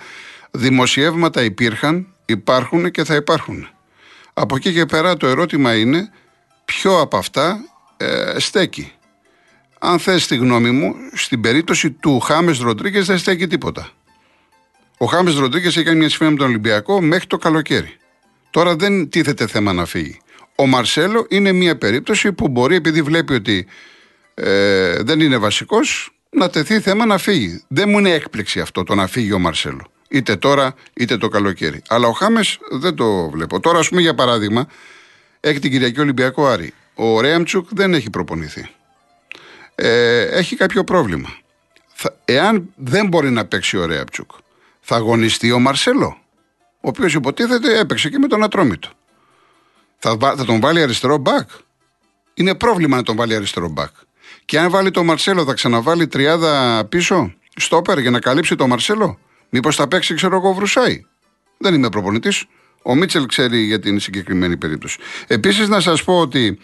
Δημοσιεύματα 0.51 1.43
υπήρχαν, 1.43 2.07
υπάρχουν 2.27 2.91
και 2.91 3.05
θα 3.05 3.15
υπάρχουν. 3.15 3.69
Από 4.35 4.57
εκεί 4.57 4.73
και 4.73 4.87
πέρα 4.87 5.17
το 5.17 5.27
ερώτημα 5.27 5.77
είναι 5.77 6.11
ποιο 6.65 7.01
από 7.01 7.17
αυτά 7.17 7.59
ε, 7.97 8.39
στέκει. 8.39 8.93
Αν 9.79 9.99
θες 9.99 10.27
τη 10.27 10.37
γνώμη 10.37 10.71
μου, 10.71 10.95
στην 11.13 11.41
περίπτωση 11.41 11.91
του 11.91 12.21
Χάμες 12.21 12.59
Ροντρίγκες 12.59 13.07
δεν 13.07 13.19
στέκει 13.19 13.47
τίποτα. 13.47 13.91
Ο 14.99 15.07
Χάμες 15.07 15.35
Ροντρίγκες 15.35 15.77
έχει 15.77 15.85
κάνει 15.85 15.99
μια 15.99 16.09
συμφωνία 16.09 16.33
με 16.33 16.39
τον 16.39 16.49
Ολυμπιακό 16.49 17.01
μέχρι 17.01 17.27
το 17.27 17.37
καλοκαίρι. 17.37 17.98
Τώρα 18.51 18.77
δεν 18.77 19.09
τίθεται 19.09 19.47
θέμα 19.47 19.73
να 19.73 19.85
φύγει. 19.85 20.21
Ο 20.55 20.67
Μαρσέλο 20.67 21.27
είναι 21.29 21.53
μια 21.53 21.79
περίπτωση 21.79 22.33
που 22.33 22.49
μπορεί 22.49 22.75
επειδή 22.75 23.03
βλέπει 23.03 23.35
ότι 23.35 23.67
ε, 24.35 25.03
δεν 25.03 25.21
είναι 25.21 25.37
βασικός 25.37 26.13
να 26.31 26.51
τεθεί 26.51 26.81
θέμα 26.81 27.07
να 27.07 27.19
φύγει. 27.19 27.63
Δεν 27.69 27.89
μου 27.89 27.99
είναι 27.99 28.11
έκπληξη 28.11 28.61
αυτό 28.61 28.83
το 28.83 28.95
να 28.95 29.07
φύγει 29.07 29.33
ο 29.33 29.39
Μαρσέλο. 29.39 29.91
Είτε 30.09 30.37
τώρα 30.37 30.75
είτε 30.95 31.17
το 31.17 31.29
καλοκαίρι. 31.29 31.83
Αλλά 31.89 32.09
ο 32.09 32.13
Χάμες 32.13 32.59
δεν 32.71 32.95
το 32.95 33.31
βλέπω. 33.31 33.61
Τώρα, 33.61 33.79
ας 33.79 33.89
πούμε, 33.89 34.01
για 34.01 34.15
παράδειγμα, 34.15 34.67
έχει 35.41 35.59
την 35.59 35.71
Κυριακή 35.71 36.01
Ολυμπιακό 36.01 36.47
Άρη. 36.47 36.75
Ο 36.95 37.21
Ρέαμτσουκ 37.21 37.69
δεν 37.71 37.95
έχει 37.95 38.11
προπονηθεί. 38.11 38.69
Ε, 39.75 40.23
έχει 40.23 40.57
κάποιο 40.57 40.85
πρόβλημα. 40.85 41.29
Θα, 41.95 42.17
εάν 42.25 42.73
δεν 42.77 43.07
μπορεί 43.07 43.31
να 43.31 43.45
παίξει 43.45 43.77
ο 43.77 43.87
Ρέαμτσουκ, 43.87 44.31
θα 44.81 44.97
αγωνιστεί 44.97 45.53
ο 45.53 45.59
Μαρσέλο, 45.59 46.19
ο 46.81 46.89
οποίος 46.89 47.15
υποτίθεται 47.15 47.79
έπαιξε 47.79 48.09
και 48.09 48.19
με 48.19 48.27
τον 48.27 48.43
Ατρόμητο. 48.43 48.89
Θα, 49.99 50.17
θα 50.21 50.45
τον 50.45 50.61
βάλει 50.61 50.83
αριστερό 50.83 51.17
μπακ; 51.17 51.51
Είναι 52.35 52.55
πρόβλημα 52.55 52.97
να 52.97 53.03
τον 53.03 53.17
βάλει 53.17 53.35
αριστερό 53.35 53.69
μπακ. 53.69 53.91
Και 54.45 54.59
αν 54.59 54.71
βάλει 54.71 54.91
τον 54.91 55.05
Μαρσέλο, 55.05 55.45
θα 55.45 55.55
ξαναβάλει 55.55 56.07
τριάδα 56.07 56.85
πίσω, 56.89 57.35
στόπερ, 57.57 57.99
για 57.99 58.11
να 58.11 58.19
καλύψει 58.19 58.55
τον 58.55 58.69
Μαρσέλο; 58.69 59.19
Μήπως 59.49 59.77
θα 59.77 59.89
παίξει, 59.89 60.15
ξέρω 60.15 60.37
εγώ, 60.37 60.53
Βρουσάη; 60.53 61.05
Δεν 61.59 61.75
είμαι 61.75 61.89
προπονητής. 61.89 62.45
Ο 62.83 62.95
Μίτσελ 62.95 63.27
ξέρει 63.27 63.59
για 63.59 63.81
την 63.81 64.01
συγκεκριμένη 64.01 64.57
περίπτωση. 64.57 64.99
Επίσης, 65.27 65.69
να 65.69 65.81
σας 65.81 66.05
πω 66.05 66.19
ότι 66.19 66.59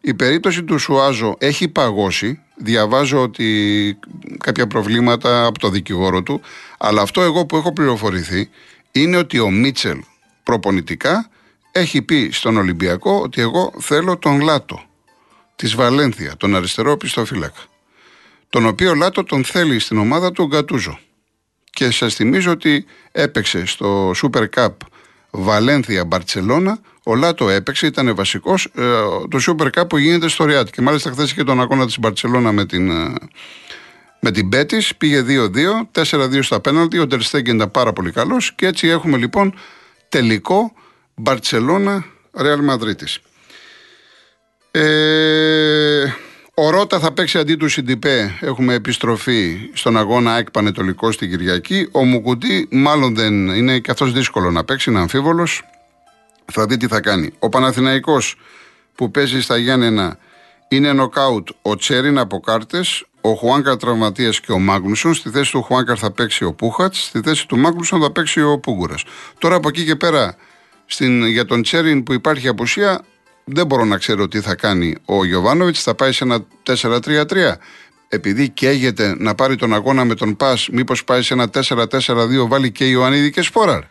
η 0.00 0.14
περίπτωση 0.14 0.62
του 0.64 0.78
Σουάζο 0.78 1.34
έχει 1.38 1.68
παγώσει. 1.68 2.42
Διαβάζω 2.56 3.22
ότι 3.22 3.98
κάποια 4.38 4.66
προβλήματα 4.66 5.44
από 5.46 5.58
το 5.58 5.68
δικηγόρο 5.68 6.22
του. 6.22 6.40
Αλλά 6.78 7.02
αυτό 7.02 7.22
εγώ 7.22 7.46
που 7.46 7.56
έχω 7.56 7.72
πληροφορηθεί 7.72 8.48
είναι 8.92 9.16
ότι 9.16 9.38
ο 9.38 9.50
Μίτσελ 9.50 10.00
προπονητικά 10.42 11.30
έχει 11.72 12.02
πει 12.02 12.30
στον 12.32 12.56
Ολυμπιακό 12.56 13.20
ότι 13.20 13.40
εγώ 13.40 13.72
θέλω 13.78 14.18
τον 14.18 14.40
Λάτο 14.40 14.82
της 15.56 15.74
Βαλένθια, 15.74 16.36
τον 16.36 16.56
αριστερό 16.56 16.96
πιστοφύλακα. 16.96 17.60
Τον 18.48 18.66
οποίο 18.66 18.94
Λάτο 18.94 19.24
τον 19.24 19.44
θέλει 19.44 19.78
στην 19.78 19.98
ομάδα 19.98 20.32
του 20.32 20.44
ο 20.44 20.46
Γκατούζο. 20.46 20.98
Και 21.70 21.90
σας 21.90 22.14
θυμίζω 22.14 22.50
ότι 22.50 22.84
έπαιξε 23.12 23.66
στο 23.66 24.10
Super 24.22 24.44
Cup 24.56 24.68
Βαλένθια 25.30 26.04
Μπαρσελόνα. 26.04 26.78
Ο 27.02 27.14
Λάτο 27.14 27.48
έπαιξε, 27.48 27.86
ήταν 27.86 28.14
βασικός. 28.14 28.64
Ε, 28.64 28.80
το 29.30 29.38
Super 29.46 29.68
Cup 29.78 29.88
που 29.88 29.96
γίνεται 29.96 30.28
στο 30.28 30.44
Ριάτ. 30.44 30.68
Και 30.68 30.82
μάλιστα 30.82 31.10
χθες 31.10 31.30
είχε 31.30 31.44
τον 31.44 31.60
αγώνα 31.60 31.86
της 31.86 31.98
Μπαρσελόνα 31.98 32.52
με 32.52 32.66
την, 32.66 32.90
ε, 32.90 33.14
με 34.20 34.30
την 34.30 34.48
Πέτη. 34.48 34.82
Πήγε 34.98 35.24
2-2, 35.28 36.02
4-2 36.02 36.42
στα 36.42 36.60
πέναλτι. 36.60 36.98
Ο 36.98 37.06
Τερστέγγεν 37.06 37.54
ήταν 37.54 37.70
πάρα 37.70 37.92
πολύ 37.92 38.10
καλός. 38.10 38.52
Και 38.54 38.66
έτσι 38.66 38.88
έχουμε 38.88 39.16
λοιπόν 39.16 39.54
τελικό 40.08 40.72
Μπαρσελόνα 41.14 42.04
Ρεάλ 42.32 42.60
Μαδρίτη. 42.64 43.06
Ε, 44.70 46.04
ο 46.54 46.70
Ρότα 46.70 46.98
θα 46.98 47.12
παίξει 47.12 47.38
αντί 47.38 47.56
του 47.56 47.68
Σιντιπέ. 47.68 48.38
Έχουμε 48.40 48.74
επιστροφή 48.74 49.70
στον 49.72 49.96
αγώνα 49.96 50.32
ΑΕΚ 50.32 50.50
Πανετολικό 50.50 51.12
στην 51.12 51.30
Κυριακή. 51.30 51.88
Ο 51.92 52.04
Μουκουτί 52.04 52.68
μάλλον 52.70 53.14
δεν 53.14 53.48
είναι 53.48 53.80
καθώ 53.80 54.06
δύσκολο 54.06 54.50
να 54.50 54.64
παίξει, 54.64 54.90
είναι 54.90 54.98
αμφίβολος. 54.98 55.62
Θα 56.52 56.66
δει 56.66 56.76
τι 56.76 56.86
θα 56.86 57.00
κάνει. 57.00 57.32
Ο 57.38 57.48
Παναθηναϊκός 57.48 58.36
που 58.94 59.10
παίζει 59.10 59.40
στα 59.40 59.56
Γιάννενα 59.56 60.18
είναι 60.68 60.92
νοκάουτ 60.92 61.48
ο 61.62 61.76
Τσέριν 61.76 62.18
από 62.18 62.40
κάρτες, 62.40 63.04
ο 63.20 63.34
Χουάνκαρ 63.34 63.76
τραυματία 63.76 64.30
και 64.30 64.52
ο 64.52 64.58
Μάγνουσον. 64.58 65.14
Στη 65.14 65.30
θέση 65.30 65.50
του 65.50 65.62
Χουάνκαρ 65.62 65.96
θα 65.98 66.10
παίξει 66.10 66.44
ο 66.44 66.52
Πούχατς, 66.52 67.04
στη 67.04 67.20
θέση 67.20 67.46
του 67.46 67.58
Μάγνουσον 67.58 68.00
θα 68.00 68.12
παίξει 68.12 68.42
ο 68.42 68.58
Πούγκουρας. 68.58 69.04
Τώρα 69.38 69.54
από 69.54 69.68
εκεί 69.68 69.84
και 69.84 69.96
πέρα 69.96 70.36
στην, 70.86 71.26
για 71.26 71.44
τον 71.44 71.62
Τσέριν 71.62 72.02
που 72.02 72.12
υπάρχει 72.12 72.48
απουσία 72.48 73.04
δεν 73.44 73.66
μπορώ 73.66 73.84
να 73.84 73.96
ξέρω 73.96 74.28
τι 74.28 74.40
θα 74.40 74.54
κάνει 74.54 74.94
ο 75.04 75.24
Γιωβάνοβιτς. 75.24 75.82
Θα 75.82 75.94
πάει 75.94 76.12
σε 76.12 76.24
ένα 76.24 76.44
4-3-3. 76.62 77.22
Επειδή 78.08 78.48
καίγεται 78.48 79.14
να 79.18 79.34
πάρει 79.34 79.56
τον 79.56 79.74
αγώνα 79.74 80.04
με 80.04 80.14
τον 80.14 80.36
Πας, 80.36 80.68
μήπως 80.72 81.04
πάει 81.04 81.22
σε 81.22 81.34
ένα 81.34 81.50
4-4-2, 81.50 82.46
βάλει 82.48 82.70
και 82.70 82.84
Ιωαννίδη 82.84 83.30
και 83.30 83.42
Σπόραρ. 83.42 83.82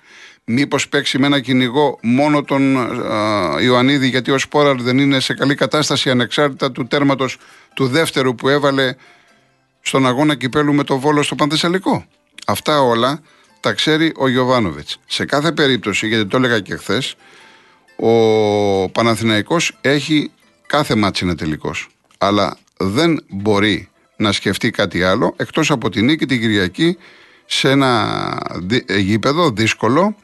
Μήπως 0.44 0.90
παίξει 0.90 1.18
με 1.18 1.26
ένα 1.26 1.40
κυνηγό 1.40 2.00
μόνο 2.02 2.44
τον 2.44 2.78
α, 2.78 3.62
Ιωαννίδη, 3.62 4.08
γιατί 4.08 4.32
ο 4.32 4.38
Σπόραρ 4.38 4.82
δεν 4.82 4.98
είναι 4.98 5.20
σε 5.20 5.34
καλή 5.34 5.56
κατάσταση 5.56 6.10
ανεξάρτητα 6.10 6.72
του 6.72 6.88
τέρματος 6.88 7.38
του 7.74 7.88
δεύτερου 7.88 8.36
που 8.36 8.50
έβαλε 8.50 8.96
στον 9.88 10.08
αγώνα 10.08 10.36
κυπέλου 10.36 10.74
με 10.74 10.84
το 10.84 11.00
βόλο 11.00 11.24
στο 11.24 11.36
Πανθεσσαλικό. 11.36 12.06
Αυτά 12.48 12.82
όλα 12.82 13.22
τα 13.60 13.74
ξέρει 13.74 14.14
ο 14.18 14.28
Γιωβάνοβιτς. 14.28 15.00
Σε 15.06 15.26
κάθε 15.26 15.52
περίπτωση, 15.52 16.08
γιατί 16.08 16.26
το 16.26 16.38
έλεγα 16.38 16.60
και 16.60 16.76
χθες, 16.76 17.16
ο 17.96 18.90
Παναθηναϊκός 18.90 19.78
έχει 19.82 20.32
κάθε 20.68 20.96
μάτς 20.96 21.20
είναι 21.20 21.36
τελικός. 21.36 21.88
Αλλά 22.18 22.58
δεν 22.78 23.20
μπορεί 23.30 23.90
να 24.16 24.32
σκεφτεί 24.32 24.72
κάτι 24.72 25.04
άλλο 25.04 25.34
εκτός 25.38 25.72
από 25.72 25.90
την 25.90 26.06
νίκη 26.06 26.26
την 26.26 26.40
Κυριακή 26.40 26.98
σε 27.46 27.70
ένα 27.70 28.38
γήπεδο 28.98 29.50
δύσκολο 29.50 30.16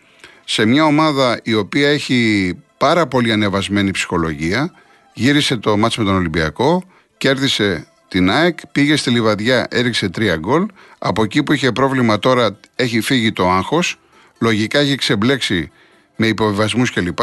σε 0.46 0.66
μια 0.66 0.86
ομάδα 0.86 1.40
η 1.44 1.54
οποία 1.54 1.90
έχει 1.90 2.54
πάρα 2.78 3.08
πολύ 3.08 3.32
ανεβασμένη 3.32 3.92
ψυχολογία 3.92 4.74
γύρισε 5.14 5.58
το 5.58 5.78
μάτς 5.78 5.98
με 5.98 6.04
τον 6.04 6.16
Ολυμπιακό 6.16 6.84
κέρδισε 7.18 7.88
την 8.14 8.32
ΑΕΚ, 8.32 8.68
πήγε 8.72 8.96
στη 8.96 9.10
Λιβαδιά, 9.10 9.68
έριξε 9.70 10.10
τρία 10.10 10.36
γκολ 10.36 10.66
από 11.00 11.24
εκεί 11.24 11.44
που 11.44 11.54
είχε 11.54 11.72
πρόβλημα 11.72 12.20
τώρα 12.20 12.60
έχει 12.76 13.02
φύγει 13.02 13.32
το 13.32 13.50
άγχος 13.50 14.00
λογικά 14.40 14.80
έχει 14.80 14.96
ξεμπλέξει 14.96 15.72
με 16.16 16.28
υποβιβασμούς 16.28 16.92
κλπ. 16.92 17.20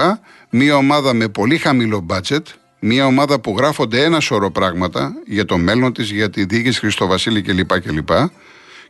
Μία 0.51 0.77
ομάδα 0.77 1.13
με 1.15 1.29
πολύ 1.29 1.59
χαμηλό 1.59 2.01
μπάτζετ, 2.01 2.47
μια 2.81 3.07
ομάδα 3.07 3.41
που 3.41 3.55
γράφονται 3.59 4.05
ένα 4.05 4.21
σωρό 4.21 4.51
πράγματα 4.51 5.13
για 5.27 5.45
το 5.45 5.59
μέλλον 5.59 5.93
της, 5.93 6.11
για 6.11 6.31
τη 6.31 6.45
διοίκηση 6.45 6.79
Χριστοβασίλη 6.79 7.43
κλπ. 7.43 7.81
κλπ. 7.81 8.11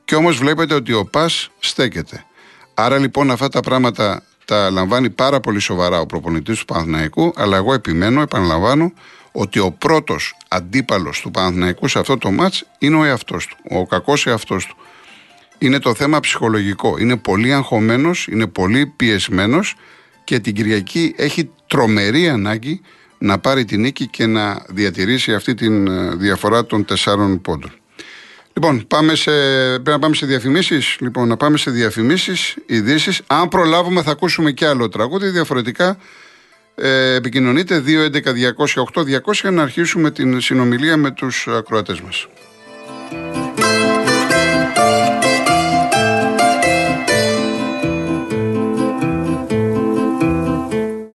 Και 0.04 0.14
όμως 0.14 0.38
βλέπετε 0.38 0.74
ότι 0.74 0.92
ο 0.92 1.04
Πας 1.04 1.50
στέκεται. 1.58 2.24
Άρα 2.74 2.98
λοιπόν 2.98 3.30
αυτά 3.30 3.48
τα 3.48 3.60
πράγματα 3.60 4.22
τα 4.44 4.70
λαμβάνει 4.70 5.10
πάρα 5.10 5.40
πολύ 5.40 5.58
σοβαρά 5.58 6.00
ο 6.00 6.06
προπονητής 6.06 6.58
του 6.58 6.64
Παναθηναϊκού, 6.64 7.32
αλλά 7.36 7.56
εγώ 7.56 7.74
επιμένω, 7.74 8.20
επαναλαμβάνω, 8.20 8.92
ότι 9.33 9.59
ο 9.59 9.71
πρώτος 9.71 10.37
αντίπαλος 10.49 11.21
του 11.21 11.31
Παναθηναϊκού 11.31 11.88
σε 11.88 11.99
αυτό 11.99 12.19
το 12.19 12.31
μάτς 12.31 12.66
είναι 12.79 12.97
ο 12.97 13.05
εαυτός 13.05 13.47
του. 13.47 13.57
Ο 13.69 13.87
κακός 13.87 14.27
εαυτός 14.27 14.66
του. 14.66 14.77
Είναι 15.59 15.79
το 15.79 15.95
θέμα 15.95 16.21
ψυχολογικό. 16.21 16.97
Είναι 16.99 17.16
πολύ 17.16 17.53
αγχωμένος, 17.53 18.27
είναι 18.27 18.47
πολύ 18.47 18.87
πιεσμένος 18.87 19.75
και 20.25 20.38
την 20.38 20.55
Κυριακή 20.55 21.14
έχει 21.16 21.51
τρομερή 21.66 22.29
ανάγκη 22.29 22.81
να 23.19 23.38
πάρει 23.38 23.64
την 23.64 23.81
νίκη 23.81 24.07
και 24.07 24.27
να 24.27 24.64
διατηρήσει 24.69 25.35
αυτή 25.35 25.55
τη 25.55 25.66
ε, 25.66 26.14
διαφορά 26.14 26.66
των 26.66 26.85
τεσσάρων 26.85 27.40
πόντων. 27.40 27.73
Λοιπόν, 28.53 28.87
πάμε 28.87 29.14
σε, 29.14 29.31
πρέπει 29.71 29.90
να 29.90 29.99
πάμε 29.99 30.14
σε 30.14 30.27
διαφημίσεις. 30.27 30.97
Λοιπόν, 31.01 31.29
να 31.29 31.37
πάμε 31.37 31.57
σε 31.57 31.71
διαφημίσεις, 31.71 32.57
ειδήσεις. 32.66 33.23
Αν 33.27 33.49
προλάβουμε 33.49 34.03
θα 34.03 34.11
ακούσουμε 34.11 34.51
και 34.51 34.66
άλλο 34.66 34.88
τραγούδι. 34.88 35.29
Διαφορετικά 35.29 35.99
ε, 36.83 37.14
επικοινωνείτε 37.14 37.83
211-208-200 37.87 39.40
για 39.40 39.51
να 39.51 39.62
αρχίσουμε 39.62 40.11
την 40.11 40.40
συνομιλία 40.40 40.97
με 40.97 41.11
τους 41.11 41.49
ακροατές 41.49 42.01
μας. 42.01 42.27